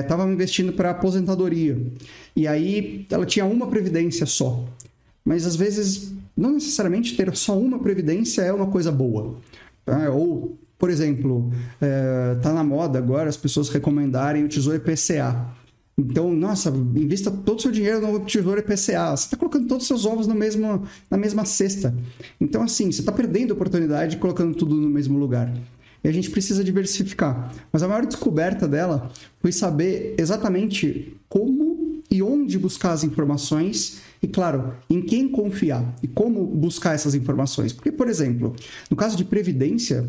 [0.00, 1.80] Estava é, investindo para aposentadoria
[2.34, 4.64] e aí ela tinha uma previdência só,
[5.24, 9.36] mas às vezes não necessariamente ter só uma previdência é uma coisa boa,
[9.84, 10.10] tá?
[10.10, 15.60] ou por exemplo, é, tá na moda agora as pessoas recomendarem o Tesouro IPCA.
[15.98, 19.14] Então, nossa, invista todo o seu dinheiro no tesouro IPCA.
[19.14, 21.94] Você está colocando todos os seus ovos no mesmo, na mesma cesta.
[22.40, 25.52] Então, assim, você está perdendo a oportunidade colocando tudo no mesmo lugar.
[26.02, 27.52] E a gente precisa diversificar.
[27.72, 29.10] Mas a maior descoberta dela
[29.40, 36.08] foi saber exatamente como e onde buscar as informações e, claro, em quem confiar e
[36.08, 37.72] como buscar essas informações.
[37.72, 38.54] Porque, por exemplo,
[38.90, 40.08] no caso de previdência,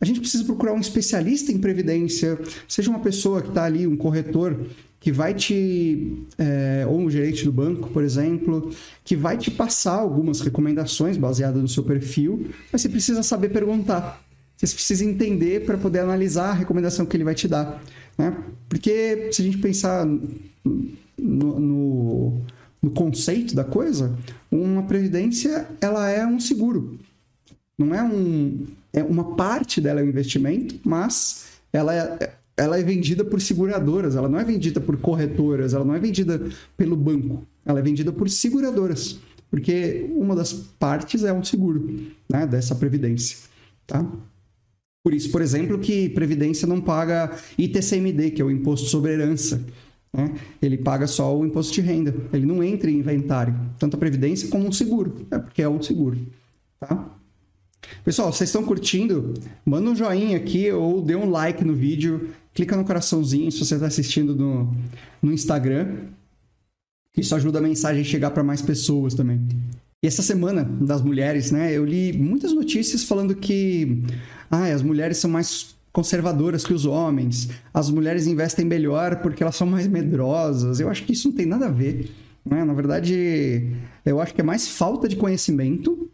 [0.00, 3.96] a gente precisa procurar um especialista em previdência, seja uma pessoa que está ali, um
[3.96, 4.66] corretor
[4.98, 8.70] que vai te, é, ou um gerente do banco, por exemplo,
[9.04, 14.25] que vai te passar algumas recomendações baseadas no seu perfil, mas você precisa saber perguntar.
[14.56, 17.82] Você precisa entender para poder analisar a recomendação que ele vai te dar.
[18.16, 18.36] Né?
[18.68, 22.40] Porque se a gente pensar no, no,
[22.82, 24.16] no conceito da coisa,
[24.50, 26.98] uma previdência ela é um seguro.
[27.78, 28.66] Não é um.
[28.92, 34.16] É uma parte dela é um investimento, mas ela é, ela é vendida por seguradoras,
[34.16, 36.40] ela não é vendida por corretoras, ela não é vendida
[36.78, 39.18] pelo banco, ela é vendida por seguradoras,
[39.50, 43.36] porque uma das partes é um seguro né, dessa previdência.
[43.86, 44.04] Tá?
[45.06, 49.64] Por isso, por exemplo, que previdência não paga ITCMD, que é o imposto sobre herança.
[50.12, 50.34] Né?
[50.60, 54.48] Ele paga só o imposto de renda, ele não entra em inventário, tanto a previdência
[54.48, 56.18] como um seguro, é porque é um seguro.
[56.80, 57.08] Tá?
[58.04, 59.32] Pessoal, vocês estão curtindo?
[59.64, 63.74] Manda um joinha aqui ou dê um like no vídeo clica no coraçãozinho se você
[63.74, 64.74] está assistindo no,
[65.22, 65.98] no Instagram.
[67.16, 69.46] Isso ajuda a mensagem a chegar para mais pessoas também.
[70.02, 74.02] E essa semana das mulheres, né, eu li muitas notícias falando que
[74.50, 79.56] ah, as mulheres são mais conservadoras que os homens, as mulheres investem melhor porque elas
[79.56, 80.78] são mais medrosas.
[80.78, 82.10] Eu acho que isso não tem nada a ver.
[82.44, 82.64] Né?
[82.64, 83.72] Na verdade,
[84.04, 86.08] eu acho que é mais falta de conhecimento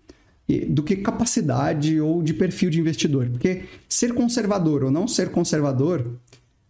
[0.69, 3.29] do que capacidade ou de perfil de investidor.
[3.31, 6.07] Porque ser conservador ou não ser conservador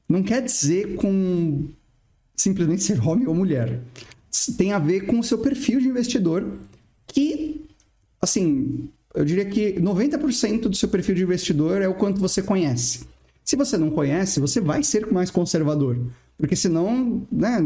[0.08, 1.68] não quer dizer com
[2.34, 3.80] simplesmente ser homem ou mulher.
[4.56, 6.58] Tem a ver com o seu perfil de investidor,
[7.06, 7.66] que,
[8.20, 13.00] assim, eu diria que 90% do seu perfil de investidor é o quanto você conhece.
[13.44, 15.98] Se você não conhece, você vai ser mais conservador.
[16.38, 17.58] Porque senão, né,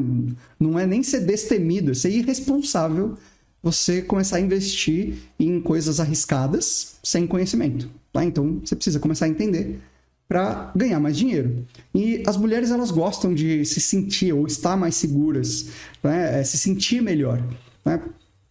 [0.59, 3.17] não é nem ser destemido, é ser irresponsável
[3.63, 7.89] você começar a investir em coisas arriscadas sem conhecimento.
[8.13, 8.25] Tá?
[8.25, 9.81] Então, você precisa começar a entender
[10.29, 11.65] para ganhar mais dinheiro.
[11.95, 15.69] E as mulheres elas gostam de se sentir ou estar mais seguras,
[16.03, 16.41] né?
[16.41, 17.43] É, se sentir melhor.
[17.85, 18.01] Né?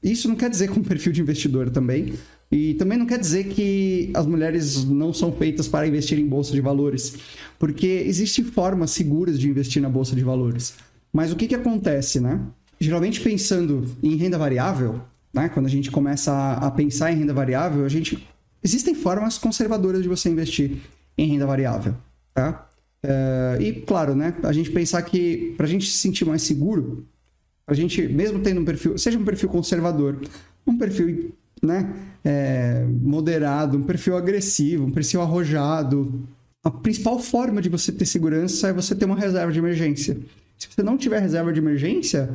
[0.01, 2.13] Isso não quer dizer com perfil de investidor também.
[2.55, 6.53] E também não quer dizer que as mulheres não são feitas para investir em bolsa
[6.53, 7.17] de valores,
[7.59, 10.75] porque existem formas seguras de investir na bolsa de valores.
[11.11, 12.39] Mas o que, que acontece, né?
[12.79, 15.01] Geralmente pensando em renda variável,
[15.33, 15.49] né?
[15.49, 18.25] Quando a gente começa a, a pensar em renda variável, a gente
[18.63, 20.77] existem formas conservadoras de você investir
[21.17, 21.93] em renda variável,
[22.33, 22.69] tá?
[23.03, 24.33] É, e claro, né?
[24.43, 27.05] A gente pensar que para a gente se sentir mais seguro,
[27.67, 30.21] a gente mesmo tendo um perfil, seja um perfil conservador,
[30.65, 31.33] um perfil,
[31.65, 31.93] né?
[32.23, 36.23] É, moderado, um perfil agressivo, um perfil arrojado,
[36.65, 40.17] a principal forma de você ter segurança é você ter uma reserva de emergência.
[40.57, 42.25] Se você não tiver reserva de emergência,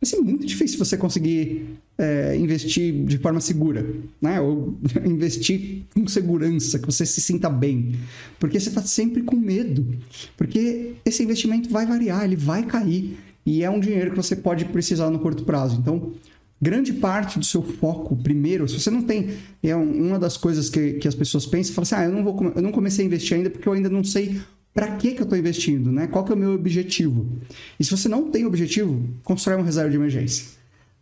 [0.00, 3.84] vai ser muito difícil você conseguir é, investir de forma segura,
[4.22, 4.40] né?
[4.40, 7.96] Ou investir com segurança, que você se sinta bem.
[8.38, 9.84] Porque você está sempre com medo.
[10.36, 13.18] Porque esse investimento vai variar, ele vai cair.
[13.44, 15.76] E é um dinheiro que você pode precisar no curto prazo.
[15.80, 16.12] Então,
[16.60, 19.30] grande parte do seu foco, primeiro, se você não tem.
[19.62, 22.52] É uma das coisas que, que as pessoas pensam, fala assim: ah, eu não, vou,
[22.54, 24.40] eu não comecei a investir ainda porque eu ainda não sei
[24.72, 26.06] para que, que eu estou investindo, né?
[26.06, 27.26] Qual que é o meu objetivo?
[27.78, 30.46] E se você não tem objetivo, constrói uma reserva de emergência,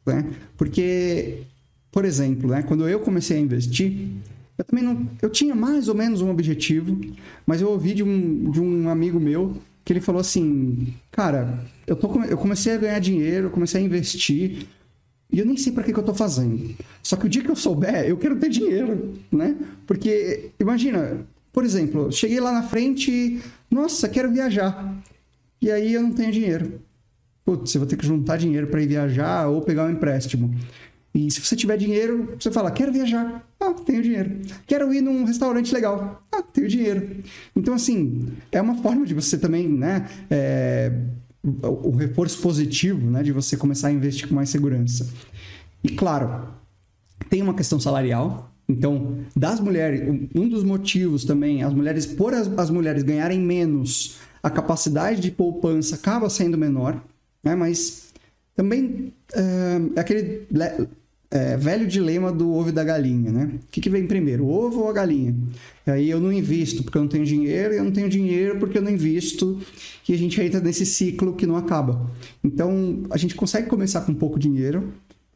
[0.07, 0.25] né?
[0.57, 1.43] Porque,
[1.91, 2.63] por exemplo, né?
[2.63, 4.09] Quando eu comecei a investir,
[4.57, 6.99] eu também não, eu tinha mais ou menos um objetivo,
[7.47, 11.97] mas eu ouvi de um, de um amigo meu que ele falou assim, cara, eu,
[11.97, 14.67] tô, eu comecei a ganhar dinheiro, comecei a investir,
[15.31, 16.74] e eu nem sei para que, que eu estou fazendo.
[17.03, 19.57] Só que o dia que eu souber, eu quero ter dinheiro, né?
[19.87, 24.97] Porque, imagina, por exemplo, cheguei lá na frente, nossa, quero viajar.
[25.61, 26.81] E aí eu não tenho dinheiro.
[27.45, 30.55] putz, você vai ter que juntar dinheiro para ir viajar ou pegar um empréstimo.
[31.14, 33.45] E se você tiver dinheiro, você fala, quero viajar.
[33.59, 34.41] Ah, tenho dinheiro.
[34.66, 36.22] Quero ir num restaurante legal.
[36.31, 37.22] Ah, tenho dinheiro.
[37.57, 40.09] Então, assim, é uma forma de você também, né?
[40.31, 40.93] É,
[41.43, 43.22] o reforço positivo, né?
[43.22, 45.09] De você começar a investir com mais segurança.
[45.82, 46.49] E claro,
[47.30, 48.53] tem uma questão salarial.
[48.68, 54.18] Então, das mulheres, um dos motivos também, as mulheres, por as, as mulheres ganharem menos,
[54.43, 57.03] a capacidade de poupança acaba sendo menor,
[57.43, 57.55] né?
[57.55, 58.09] Mas
[58.55, 60.47] também é, é aquele
[61.31, 63.51] é, velho dilema do ovo e da galinha, né?
[63.55, 65.35] O que, que vem primeiro, o ovo ou a galinha?
[65.87, 68.59] E aí eu não invisto porque eu não tenho dinheiro, e eu não tenho dinheiro
[68.59, 69.61] porque eu não invisto,
[70.09, 72.11] e a gente entra nesse ciclo que não acaba.
[72.43, 74.93] Então, a gente consegue começar com pouco dinheiro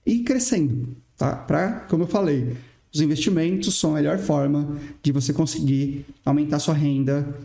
[0.06, 1.36] e ir crescendo, tá?
[1.36, 2.56] Para, como eu falei,
[2.92, 7.36] os investimentos são a melhor forma de você conseguir aumentar sua renda,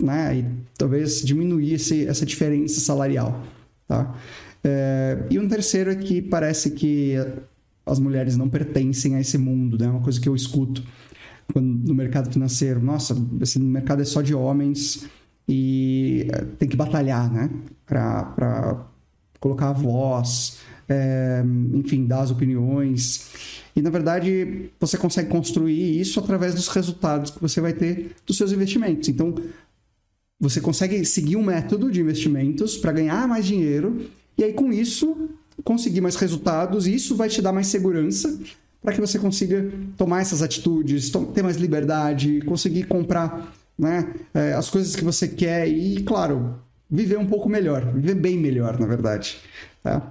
[0.00, 0.38] né?
[0.38, 0.44] E
[0.76, 3.44] talvez diminuir esse, essa diferença salarial,
[3.86, 4.16] tá?
[4.64, 7.16] É, e um terceiro é que parece que
[7.84, 9.86] as mulheres não pertencem a esse mundo, né?
[9.86, 10.82] É uma coisa que eu escuto
[11.52, 12.80] quando, no mercado financeiro.
[12.82, 15.06] Nossa, esse mercado é só de homens
[15.48, 17.50] e é, tem que batalhar, né?
[17.84, 18.86] Para
[19.40, 20.58] colocar a voz,
[20.88, 21.42] é,
[21.74, 23.30] enfim, dar as opiniões.
[23.74, 28.36] E, na verdade, você consegue construir isso através dos resultados que você vai ter dos
[28.36, 29.08] seus investimentos.
[29.08, 29.34] Então,
[30.38, 35.28] você consegue seguir um método de investimentos para ganhar mais dinheiro e aí, com isso,
[35.64, 38.38] conseguir mais resultados e isso vai te dar mais segurança
[38.82, 44.68] para que você consiga tomar essas atitudes, ter mais liberdade, conseguir comprar né, é, as
[44.68, 46.56] coisas que você quer e, claro,
[46.90, 49.38] viver um pouco melhor, viver bem melhor, na verdade.
[49.82, 50.02] Tá?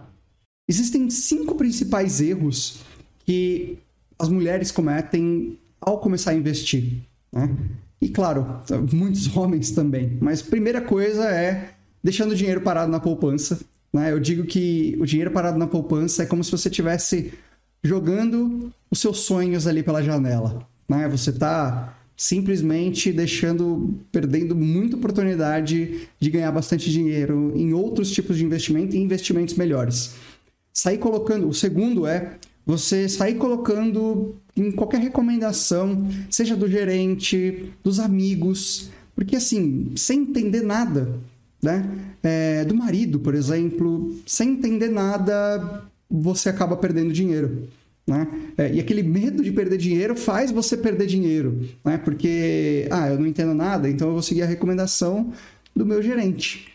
[0.69, 2.79] Existem cinco principais erros
[3.25, 3.77] que
[4.17, 7.01] as mulheres cometem ao começar a investir.
[7.31, 7.49] Né?
[8.01, 8.61] E, claro,
[8.93, 10.17] muitos homens também.
[10.21, 11.73] Mas primeira coisa é
[12.03, 13.59] deixando o dinheiro parado na poupança
[13.93, 14.11] né?
[14.11, 17.33] Eu digo que o dinheiro parado na poupança é como se você estivesse
[17.83, 20.65] jogando os seus sonhos ali pela janela.
[20.87, 21.07] Né?
[21.09, 28.45] Você está simplesmente deixando, perdendo muita oportunidade de ganhar bastante dinheiro em outros tipos de
[28.45, 30.13] investimento e investimentos melhores.
[30.71, 37.99] Sair colocando, o segundo é você sair colocando em qualquer recomendação, seja do gerente, dos
[37.99, 41.19] amigos, porque assim, sem entender nada,
[41.61, 41.89] né?
[42.23, 47.67] É, do marido, por exemplo, sem entender nada, você acaba perdendo dinheiro.
[48.07, 48.27] Né?
[48.57, 51.97] É, e aquele medo de perder dinheiro faz você perder dinheiro, né?
[51.97, 55.31] Porque, ah, eu não entendo nada, então eu vou seguir a recomendação
[55.75, 56.67] do meu gerente.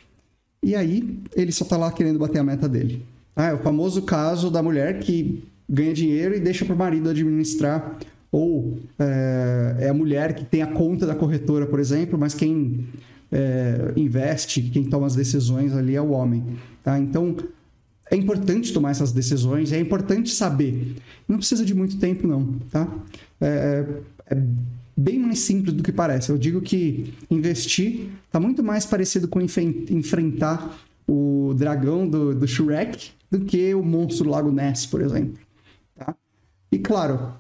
[0.62, 3.02] E aí, ele só está lá querendo bater a meta dele.
[3.34, 7.10] Ah, é o famoso caso da mulher que ganha dinheiro e deixa para o marido
[7.10, 7.98] administrar.
[8.32, 12.86] Ou é, é, a mulher que tem a conta da corretora, por exemplo, mas quem
[13.30, 16.44] é, investe, quem toma as decisões ali é o homem.
[16.82, 16.98] Tá?
[16.98, 17.36] Então,
[18.10, 20.96] é importante tomar essas decisões, é importante saber.
[21.26, 22.54] Não precisa de muito tempo, não.
[22.70, 22.88] Tá?
[23.40, 23.84] É,
[24.30, 24.42] é, é
[24.96, 26.30] bem mais simples do que parece.
[26.30, 33.10] Eu digo que investir está muito mais parecido com enfrentar o dragão do, do Shrek
[33.30, 35.38] do que o monstro do Lago Ness, por exemplo.
[35.96, 36.14] Tá?
[36.70, 37.34] E claro,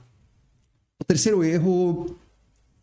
[1.00, 2.16] o terceiro erro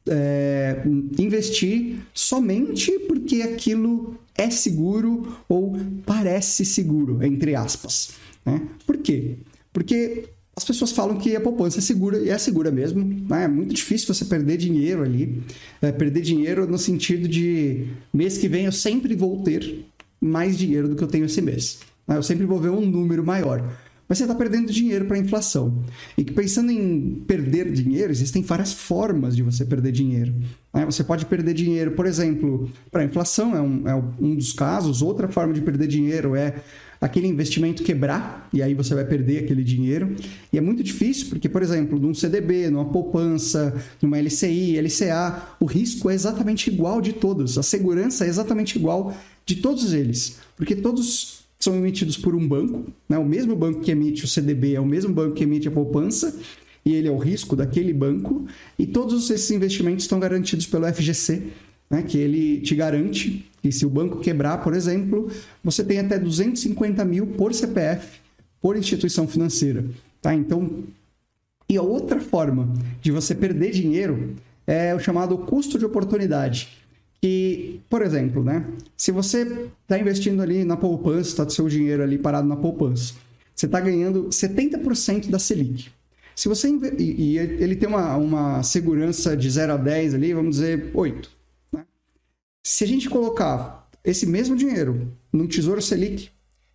[0.07, 0.81] é,
[1.17, 8.11] investir somente porque aquilo é seguro ou parece seguro, entre aspas.
[8.45, 8.61] Né?
[8.85, 9.37] Por quê?
[9.71, 10.25] Porque
[10.55, 13.03] as pessoas falam que a poupança é segura e é segura mesmo.
[13.29, 13.45] Né?
[13.45, 15.41] É muito difícil você perder dinheiro ali.
[15.81, 19.85] É, perder dinheiro no sentido de mês que vem eu sempre vou ter
[20.21, 21.79] mais dinheiro do que eu tenho esse mês.
[22.07, 22.17] Né?
[22.17, 23.77] Eu sempre vou ver um número maior
[24.13, 25.83] mas você está perdendo dinheiro para a inflação.
[26.15, 30.35] E que pensando em perder dinheiro, existem várias formas de você perder dinheiro.
[30.71, 30.85] Né?
[30.85, 35.01] Você pode perder dinheiro, por exemplo, para a inflação, é um, é um dos casos.
[35.01, 36.57] Outra forma de perder dinheiro é
[37.01, 40.15] aquele investimento quebrar, e aí você vai perder aquele dinheiro.
[40.51, 45.65] E é muito difícil, porque, por exemplo, num CDB, numa poupança, numa LCI, LCA, o
[45.65, 49.11] risco é exatamente igual de todos, a segurança é exatamente igual
[49.43, 53.17] de todos eles, porque todos são emitidos por um banco, né?
[53.17, 56.37] o mesmo banco que emite o CDB é o mesmo banco que emite a poupança,
[56.85, 58.45] e ele é o risco daquele banco,
[58.77, 61.43] e todos esses investimentos estão garantidos pelo FGC,
[61.89, 62.03] né?
[62.03, 65.31] que ele te garante que se o banco quebrar, por exemplo,
[65.63, 68.19] você tem até 250 mil por CPF,
[68.61, 69.85] por instituição financeira.
[70.21, 70.35] Tá?
[70.35, 70.83] Então,
[71.69, 74.35] e a outra forma de você perder dinheiro
[74.67, 76.82] é o chamado custo de oportunidade.
[77.23, 78.67] E, por exemplo, né?
[78.97, 83.13] Se você está investindo ali na poupança, está seu dinheiro ali parado na poupança,
[83.55, 85.89] você está ganhando 70% da Selic.
[86.35, 86.67] Se você
[86.99, 91.31] e, e, ele tem uma, uma segurança de 0 a 10 ali, vamos dizer 8.
[91.71, 91.85] Né?
[92.65, 96.29] Se a gente colocar esse mesmo dinheiro num Tesouro Selic,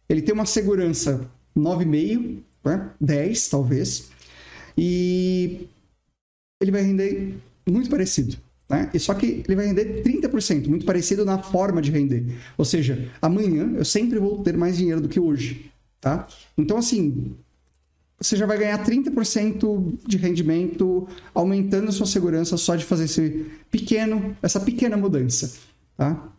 [0.09, 2.90] ele tem uma segurança 9,5, né?
[2.99, 4.09] 10 talvez,
[4.78, 5.68] e
[6.62, 7.34] ele vai render
[7.68, 8.47] muito parecido.
[8.68, 8.90] Né?
[8.92, 12.36] E só que ele vai render 30%, muito parecido na forma de render.
[12.56, 15.70] Ou seja, amanhã eu sempre vou ter mais dinheiro do que hoje.
[16.00, 16.28] Tá?
[16.56, 17.34] Então, assim,
[18.20, 23.46] você já vai ganhar 30% de rendimento, aumentando a sua segurança só de fazer esse
[23.70, 25.58] pequeno, essa pequena mudança.
[25.96, 26.30] Tá?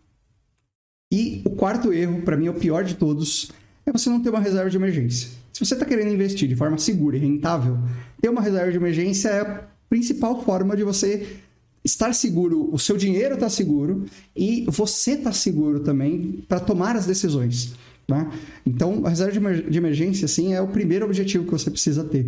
[1.11, 3.51] E o quarto erro, para mim, é o pior de todos,
[3.85, 5.29] é você não ter uma reserva de emergência.
[5.51, 7.77] Se você está querendo investir de forma segura e rentável,
[8.21, 11.39] ter uma reserva de emergência é a principal forma de você
[11.83, 14.05] estar seguro, o seu dinheiro está seguro
[14.35, 17.73] e você está seguro também para tomar as decisões.
[18.07, 18.31] Né?
[18.65, 22.25] Então, a reserva de emergência, assim, é o primeiro objetivo que você precisa ter.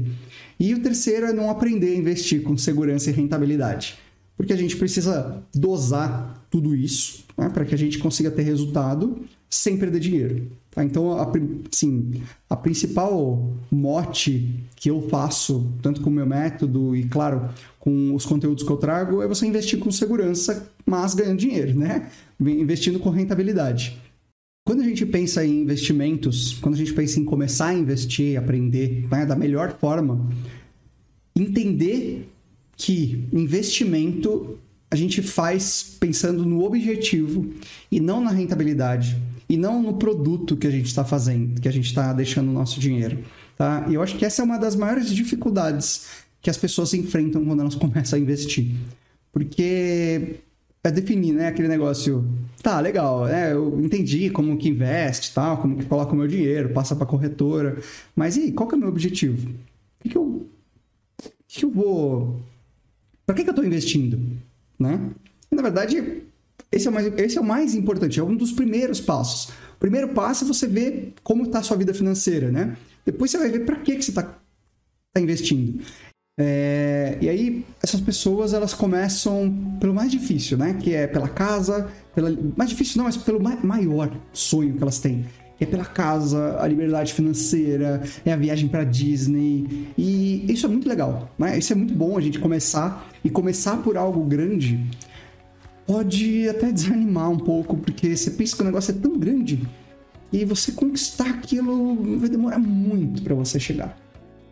[0.59, 3.97] E o terceiro é não aprender a investir com segurança e rentabilidade.
[4.37, 7.49] Porque a gente precisa dosar tudo isso né?
[7.49, 10.47] para que a gente consiga ter resultado sem perder dinheiro.
[10.69, 10.83] Tá?
[10.83, 11.31] Então, a,
[11.71, 17.49] assim, a principal mote que eu faço, tanto com o meu método e, claro,
[17.81, 22.09] com os conteúdos que eu trago, é você investir com segurança, mas ganhando dinheiro, né?
[22.39, 23.99] Investindo com rentabilidade.
[24.63, 29.07] Quando a gente pensa em investimentos, quando a gente pensa em começar a investir, aprender
[29.09, 30.29] né, da melhor forma,
[31.35, 32.29] entender
[32.77, 34.59] que investimento
[34.91, 37.49] a gente faz pensando no objetivo
[37.91, 39.17] e não na rentabilidade
[39.49, 42.53] e não no produto que a gente está fazendo, que a gente está deixando o
[42.53, 43.23] nosso dinheiro.
[43.57, 43.85] Tá?
[43.89, 47.61] E eu acho que essa é uma das maiores dificuldades que as pessoas enfrentam quando
[47.61, 48.75] elas começam a investir.
[49.31, 50.39] Porque
[50.83, 52.27] é definir, né, aquele negócio,
[52.61, 56.69] tá, legal, é, eu entendi como que investe, tal, como que coloca o meu dinheiro,
[56.73, 57.77] passa para corretora,
[58.15, 59.47] mas e qual que é o meu objetivo?
[59.47, 60.47] O que, que eu
[61.47, 62.41] que, eu vou
[63.25, 64.19] para que, que eu estou investindo,
[64.79, 65.11] né?
[65.51, 66.23] E, na verdade,
[66.71, 69.53] esse é, o mais, esse é o mais importante, é um dos primeiros passos.
[69.75, 72.75] O primeiro passo é você ver como está a sua vida financeira, né?
[73.05, 74.23] Depois você vai ver para que, que você está
[75.13, 75.83] tá investindo.
[76.43, 80.73] É, e aí, essas pessoas, elas começam pelo mais difícil, né?
[80.73, 84.99] Que é pela casa, pela, mais difícil não, mas pelo ma maior sonho que elas
[84.99, 85.25] têm.
[85.59, 89.87] É pela casa, a liberdade financeira, é a viagem para Disney.
[89.95, 91.59] E isso é muito legal, né?
[91.59, 93.07] Isso é muito bom a gente começar.
[93.23, 94.83] E começar por algo grande
[95.85, 99.59] pode até desanimar um pouco, porque você pensa que o negócio é tão grande
[100.33, 103.95] e você conquistar aquilo vai demorar muito para você chegar.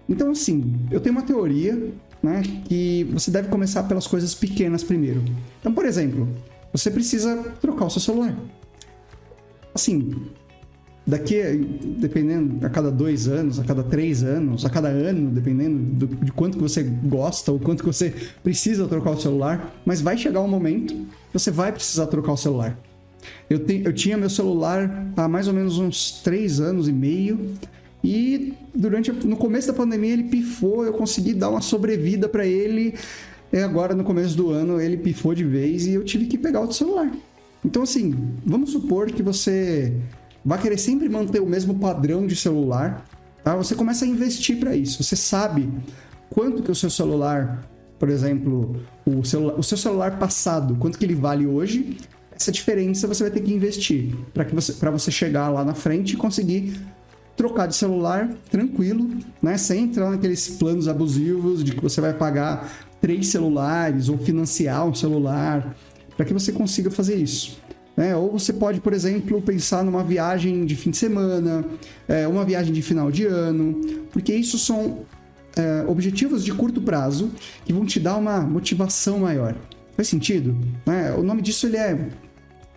[0.09, 1.91] Então, assim, eu tenho uma teoria,
[2.21, 5.23] né, que você deve começar pelas coisas pequenas primeiro.
[5.59, 6.27] Então, por exemplo,
[6.73, 8.35] você precisa trocar o seu celular.
[9.73, 10.11] Assim,
[11.05, 11.35] daqui,
[11.99, 16.31] dependendo, a cada dois anos, a cada três anos, a cada ano, dependendo do, de
[16.31, 20.41] quanto que você gosta ou quanto que você precisa trocar o celular, mas vai chegar
[20.41, 22.77] um momento que você vai precisar trocar o celular.
[23.49, 27.53] Eu, te, eu tinha meu celular há mais ou menos uns três anos e meio
[28.03, 32.95] e durante no começo da pandemia ele pifou, eu consegui dar uma sobrevida para ele.
[33.51, 36.61] E agora no começo do ano ele pifou de vez e eu tive que pegar
[36.61, 37.11] outro celular.
[37.65, 39.93] Então assim, vamos supor que você
[40.45, 43.05] vai querer sempre manter o mesmo padrão de celular,
[43.43, 43.55] tá?
[43.55, 45.03] Você começa a investir para isso.
[45.03, 45.69] Você sabe
[46.29, 51.03] quanto que o seu celular, por exemplo, o, celular, o seu celular passado, quanto que
[51.03, 51.97] ele vale hoje?
[52.31, 55.73] Essa diferença você vai ter que investir para que você para você chegar lá na
[55.73, 56.79] frente e conseguir
[57.39, 59.09] trocar de celular tranquilo,
[59.41, 59.57] né?
[59.57, 62.69] Sem entrar naqueles planos abusivos de que você vai pagar
[62.99, 65.73] três celulares ou financiar um celular
[66.17, 67.57] para que você consiga fazer isso.
[67.95, 68.13] Né?
[68.13, 71.63] Ou você pode, por exemplo, pensar numa viagem de fim de semana,
[72.09, 73.79] é, uma viagem de final de ano,
[74.11, 75.05] porque isso são
[75.55, 77.31] é, objetivos de curto prazo
[77.65, 79.55] que vão te dar uma motivação maior.
[79.95, 80.57] Faz sentido?
[80.85, 81.15] Né?
[81.17, 82.09] O nome disso ele é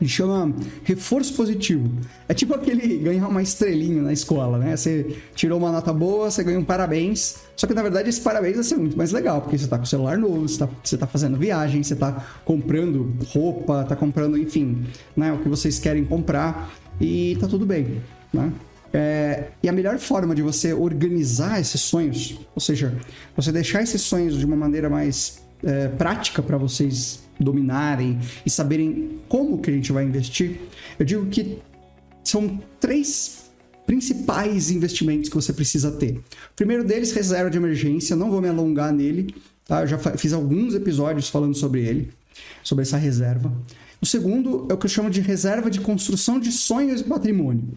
[0.02, 1.88] ele chama reforço positivo.
[2.28, 4.76] É tipo aquele ganhar uma estrelinha na escola, né?
[4.76, 7.36] Você tirou uma nota boa, você ganha um parabéns.
[7.56, 9.84] Só que na verdade esse parabéns vai ser muito mais legal, porque você tá com
[9.84, 14.36] o celular novo, você tá, você tá fazendo viagem, você tá comprando roupa, tá comprando,
[14.36, 14.84] enfim,
[15.16, 15.32] né?
[15.32, 18.52] O que vocês querem comprar e tá tudo bem, né?
[18.92, 22.92] É, e a melhor forma de você organizar esses sonhos, ou seja,
[23.36, 29.20] você deixar esses sonhos de uma maneira mais é, prática para vocês dominarem e saberem
[29.28, 30.60] como que a gente vai investir,
[30.98, 31.58] eu digo que
[32.24, 33.50] são três
[33.86, 36.16] principais investimentos que você precisa ter.
[36.16, 39.34] O primeiro deles, reserva de emergência, não vou me alongar nele,
[39.66, 39.82] tá?
[39.82, 42.10] Eu já fiz alguns episódios falando sobre ele,
[42.62, 43.52] sobre essa reserva.
[44.00, 47.68] O segundo é o que eu chamo de reserva de construção de sonhos e patrimônio,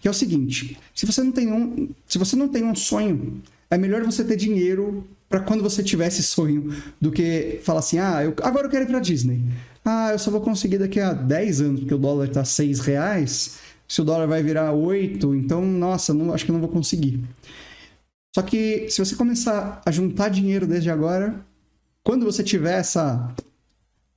[0.00, 3.42] que é o seguinte: se você não tem um, se você não tem um sonho,
[3.68, 6.70] é melhor você ter dinheiro para quando você tiver esse sonho
[7.00, 9.42] do que falar assim: ah, eu, agora eu quero ir para Disney.
[9.82, 13.58] Ah, eu só vou conseguir daqui a 10 anos, porque o dólar está 6 reais.
[13.88, 17.24] se o dólar vai virar 8, então, nossa, não, acho que não vou conseguir.
[18.34, 21.34] Só que se você começar a juntar dinheiro desde agora,
[22.04, 23.34] quando você tiver essa,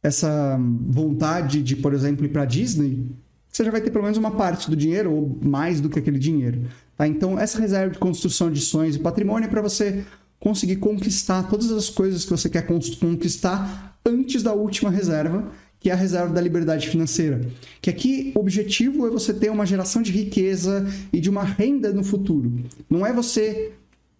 [0.04, 3.10] essa vontade de, por exemplo, ir para Disney,
[3.50, 6.20] você já vai ter pelo menos uma parte do dinheiro ou mais do que aquele
[6.20, 6.64] dinheiro.
[6.98, 7.08] Tá?
[7.08, 10.06] Então, essa reserva de construção de sonhos e patrimônio é para você
[10.46, 15.94] conseguir conquistar todas as coisas que você quer conquistar antes da última reserva, que é
[15.94, 17.42] a reserva da liberdade financeira.
[17.82, 21.92] Que aqui o objetivo é você ter uma geração de riqueza e de uma renda
[21.92, 22.64] no futuro.
[22.88, 23.72] Não é você,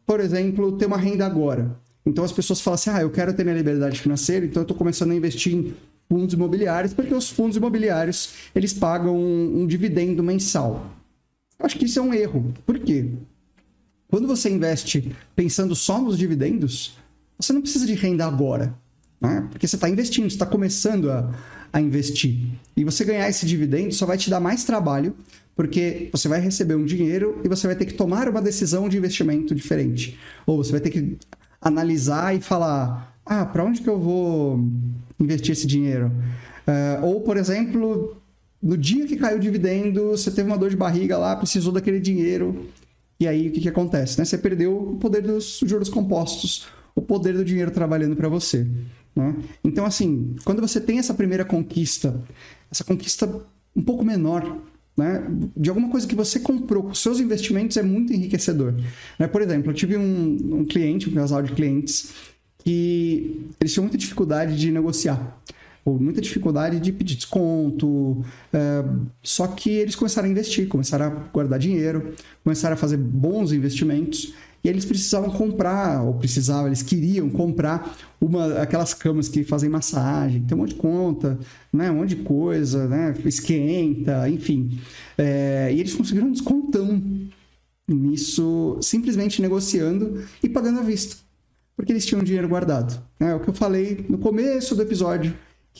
[0.04, 1.80] por exemplo, ter uma renda agora.
[2.04, 4.76] Então as pessoas falam assim: ah, eu quero ter minha liberdade financeira, então eu estou
[4.76, 5.76] começando a investir em
[6.10, 10.90] fundos imobiliários, porque os fundos imobiliários eles pagam um, um dividendo mensal.
[11.60, 12.52] Eu acho que isso é um erro.
[12.66, 13.12] Por quê?
[14.16, 16.98] Quando você investe pensando só nos dividendos,
[17.38, 18.74] você não precisa de renda agora.
[19.20, 19.46] Né?
[19.52, 21.36] Porque você está investindo, você está começando a,
[21.74, 22.48] a investir.
[22.78, 25.14] E você ganhar esse dividendo só vai te dar mais trabalho,
[25.54, 28.98] porque você vai receber um dinheiro e você vai ter que tomar uma decisão de
[28.98, 30.18] investimento diferente.
[30.48, 31.18] Ou você vai ter que
[31.60, 34.66] analisar e falar: ah, para onde que eu vou
[35.20, 36.10] investir esse dinheiro?
[36.66, 38.16] Uh, ou, por exemplo,
[38.64, 42.00] no dia que caiu o dividendo, você teve uma dor de barriga lá, precisou daquele
[42.00, 42.66] dinheiro.
[43.20, 44.18] E aí o que, que acontece?
[44.20, 44.26] Né?
[44.26, 48.68] Você perdeu o poder dos juros compostos, o poder do dinheiro trabalhando para você.
[49.16, 49.36] Né?
[49.64, 52.22] Então, assim, quando você tem essa primeira conquista,
[52.70, 53.30] essa conquista
[53.76, 54.62] um pouco menor,
[54.98, 55.26] né?
[55.56, 58.74] de alguma coisa que você comprou com seus investimentos, é muito enriquecedor.
[59.18, 59.28] Né?
[59.28, 62.14] Por exemplo, eu tive um, um cliente, um casal de clientes,
[62.60, 65.40] que eles tinham muita dificuldade de negociar
[65.86, 68.26] ou muita dificuldade de pedir desconto.
[68.52, 68.84] É,
[69.22, 74.34] só que eles começaram a investir, começaram a guardar dinheiro, começaram a fazer bons investimentos.
[74.64, 80.42] E eles precisavam comprar, ou precisavam, eles queriam comprar uma aquelas camas que fazem massagem,
[80.42, 81.38] tem um monte de conta,
[81.72, 81.92] né?
[81.92, 83.14] um monte de coisa, né?
[83.26, 84.80] esquenta, enfim.
[85.20, 87.00] É, e eles conseguiram um descontão
[87.88, 91.18] nisso, simplesmente negociando e pagando à vista.
[91.76, 93.00] Porque eles tinham dinheiro guardado.
[93.20, 95.32] É o que eu falei no começo do episódio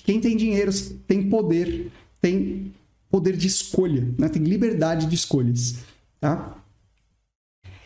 [0.04, 0.72] quem tem dinheiro
[1.08, 1.92] tem poder,
[2.22, 2.74] tem
[3.10, 4.28] poder de escolha, né?
[4.30, 5.76] tem liberdade de escolhas.
[6.20, 6.58] Tá?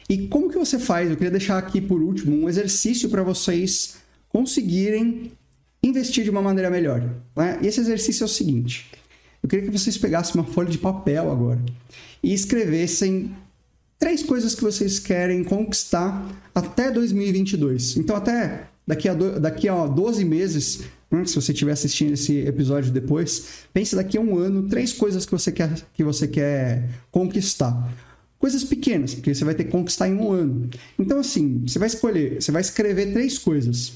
[0.09, 1.09] E como que você faz?
[1.09, 3.97] Eu queria deixar aqui por último um exercício para vocês
[4.29, 5.31] conseguirem
[5.83, 7.01] investir de uma maneira melhor.
[7.35, 7.59] Né?
[7.61, 8.89] E esse exercício é o seguinte:
[9.43, 11.63] eu queria que vocês pegassem uma folha de papel agora
[12.23, 13.35] e escrevessem
[13.99, 17.97] três coisas que vocês querem conquistar até 2022.
[17.97, 20.83] Então, até daqui a, do, daqui a 12 meses,
[21.25, 25.31] se você estiver assistindo esse episódio depois, pense daqui a um ano três coisas que
[25.31, 27.91] você quer, que você quer conquistar.
[28.37, 30.69] Coisas pequenas, porque você vai ter que conquistar em um ano.
[30.97, 33.93] Então, assim, você vai escolher, você vai escrever três coisas.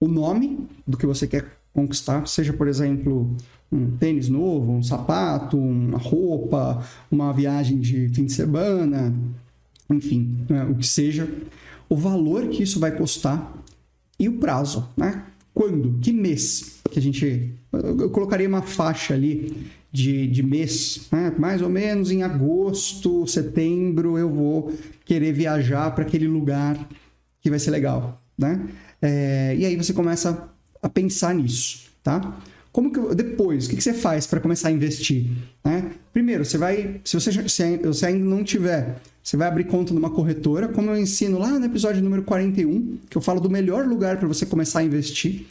[0.00, 3.36] O nome do que você quer conquistar, seja, por exemplo,
[3.70, 9.14] um tênis novo, um sapato, uma roupa, uma viagem de fim de semana,
[9.90, 11.28] enfim, né, o que seja.
[11.88, 13.52] O valor que isso vai custar
[14.18, 15.24] e o prazo, né?
[15.58, 15.98] Quando?
[16.00, 16.78] Que mês?
[16.88, 17.52] Que a gente.
[17.72, 21.34] Eu colocaria uma faixa ali de, de mês, né?
[21.36, 24.72] mais ou menos em agosto, setembro, eu vou
[25.04, 26.88] querer viajar para aquele lugar
[27.40, 28.68] que vai ser legal, né?
[29.02, 30.48] É, e aí você começa
[30.80, 32.40] a pensar nisso, tá?
[32.70, 35.26] Como que depois, o que, que você faz para começar a investir?
[35.64, 35.90] Né?
[36.12, 40.08] Primeiro, você vai, se você, se você ainda não tiver, você vai abrir conta numa
[40.08, 44.16] corretora, como eu ensino lá no episódio número 41, que eu falo do melhor lugar
[44.16, 45.44] para você começar a investir.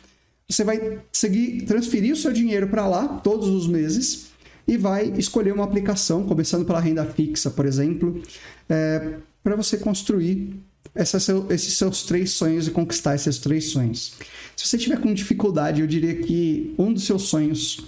[0.50, 4.30] Você vai seguir, transferir o seu dinheiro para lá todos os meses
[4.68, 8.20] e vai escolher uma aplicação, começando pela renda fixa, por exemplo,
[8.68, 10.56] é, para você construir
[10.96, 11.20] essa,
[11.52, 14.16] esses seus três sonhos e conquistar esses três sonhos.
[14.56, 17.86] Se você tiver com dificuldade, eu diria que um dos seus sonhos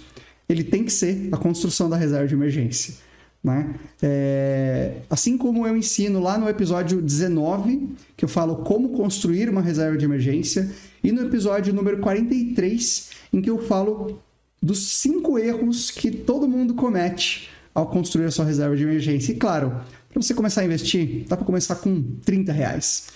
[0.48, 3.09] ele tem que ser a construção da reserva de emergência.
[3.42, 3.74] Né?
[4.02, 9.62] É, assim como eu ensino lá no episódio 19, que eu falo como construir uma
[9.62, 10.70] reserva de emergência,
[11.02, 14.20] e no episódio número 43, em que eu falo
[14.62, 19.32] dos cinco erros que todo mundo comete ao construir a sua reserva de emergência.
[19.32, 19.80] E claro,
[20.10, 23.06] para você começar a investir, dá para começar com 30 reais.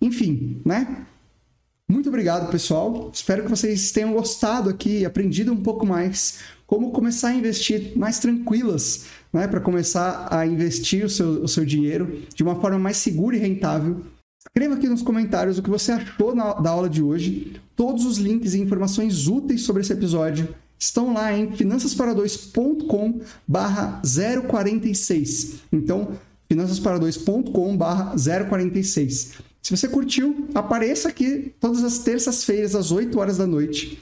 [0.00, 1.04] Enfim, né?
[1.86, 3.10] Muito obrigado, pessoal.
[3.12, 8.18] Espero que vocês tenham gostado aqui, aprendido um pouco mais como começar a investir mais
[8.18, 9.46] tranquilas, né?
[9.46, 13.38] Para começar a investir o seu, o seu dinheiro de uma forma mais segura e
[13.38, 14.00] rentável.
[14.46, 17.60] Escreva aqui nos comentários o que você achou na, da aula de hoje.
[17.74, 20.48] Todos os links e informações úteis sobre esse episódio
[20.78, 25.54] estão lá em finançaspara2.com barra 046.
[25.72, 26.12] Então,
[26.50, 28.14] finançaspara2.com barra
[28.48, 29.32] 046.
[29.62, 33.98] Se você curtiu, apareça aqui todas as terças-feiras, às 8 horas da noite,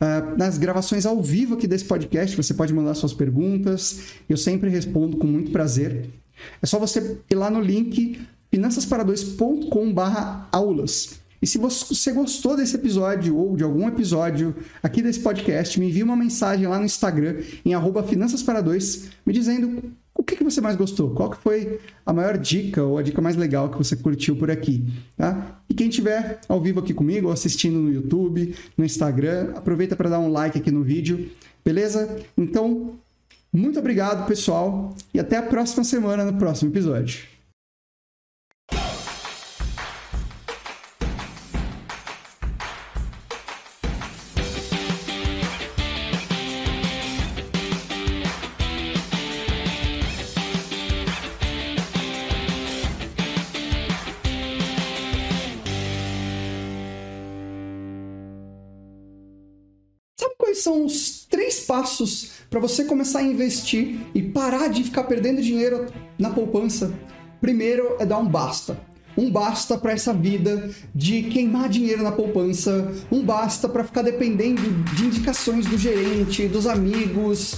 [0.00, 4.12] Uh, nas gravações ao vivo aqui desse podcast, você pode mandar suas perguntas.
[4.28, 6.08] Eu sempre respondo com muito prazer.
[6.62, 8.20] É só você ir lá no link
[8.52, 11.18] finançaspara2.com/aulas.
[11.40, 16.02] E se você gostou desse episódio ou de algum episódio aqui desse podcast, me envie
[16.02, 19.84] uma mensagem lá no Instagram, em finançaspara2, me dizendo
[20.18, 23.22] o que, que você mais gostou, qual que foi a maior dica ou a dica
[23.22, 24.84] mais legal que você curtiu por aqui,
[25.16, 25.60] tá?
[25.70, 30.10] E quem tiver ao vivo aqui comigo, ou assistindo no YouTube, no Instagram, aproveita para
[30.10, 31.30] dar um like aqui no vídeo,
[31.64, 32.18] beleza?
[32.36, 32.94] Então,
[33.52, 37.37] muito obrigado, pessoal, e até a próxima semana no próximo episódio.
[60.68, 65.86] São os três passos para você começar a investir e parar de ficar perdendo dinheiro
[66.18, 66.92] na poupança?
[67.40, 68.78] Primeiro é dar um basta.
[69.16, 74.60] Um basta para essa vida de queimar dinheiro na poupança, um basta para ficar dependendo
[74.94, 77.54] de indicações do gerente, dos amigos.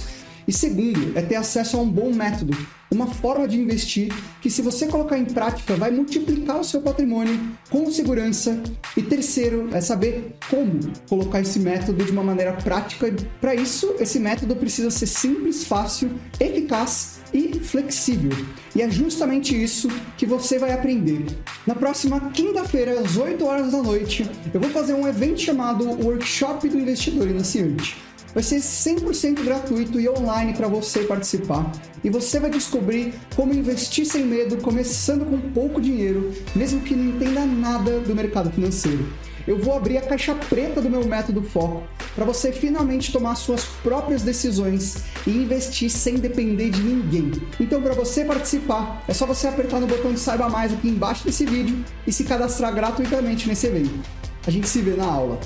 [0.47, 2.55] E segundo, é ter acesso a um bom método
[2.91, 7.39] uma forma de investir que, se você colocar em prática, vai multiplicar o seu patrimônio
[7.69, 8.61] com segurança.
[8.97, 13.13] E terceiro, é saber como colocar esse método de uma maneira prática.
[13.39, 18.31] Para isso, esse método precisa ser simples, fácil, eficaz e flexível.
[18.75, 19.87] E é justamente isso
[20.17, 21.25] que você vai aprender.
[21.65, 26.67] Na próxima quinta-feira, às 8 horas da noite, eu vou fazer um evento chamado Workshop
[26.67, 31.71] do Investidor Iniciante Vai ser 100% gratuito e online para você participar.
[32.03, 37.15] E você vai descobrir como investir sem medo, começando com pouco dinheiro, mesmo que não
[37.15, 39.05] entenda nada do mercado financeiro.
[39.47, 41.83] Eu vou abrir a caixa preta do meu método Foco
[42.15, 47.31] para você finalmente tomar suas próprias decisões e investir sem depender de ninguém.
[47.59, 51.25] Então, para você participar, é só você apertar no botão de saiba mais aqui embaixo
[51.25, 53.99] desse vídeo e se cadastrar gratuitamente nesse evento.
[54.45, 55.39] A gente se vê na aula.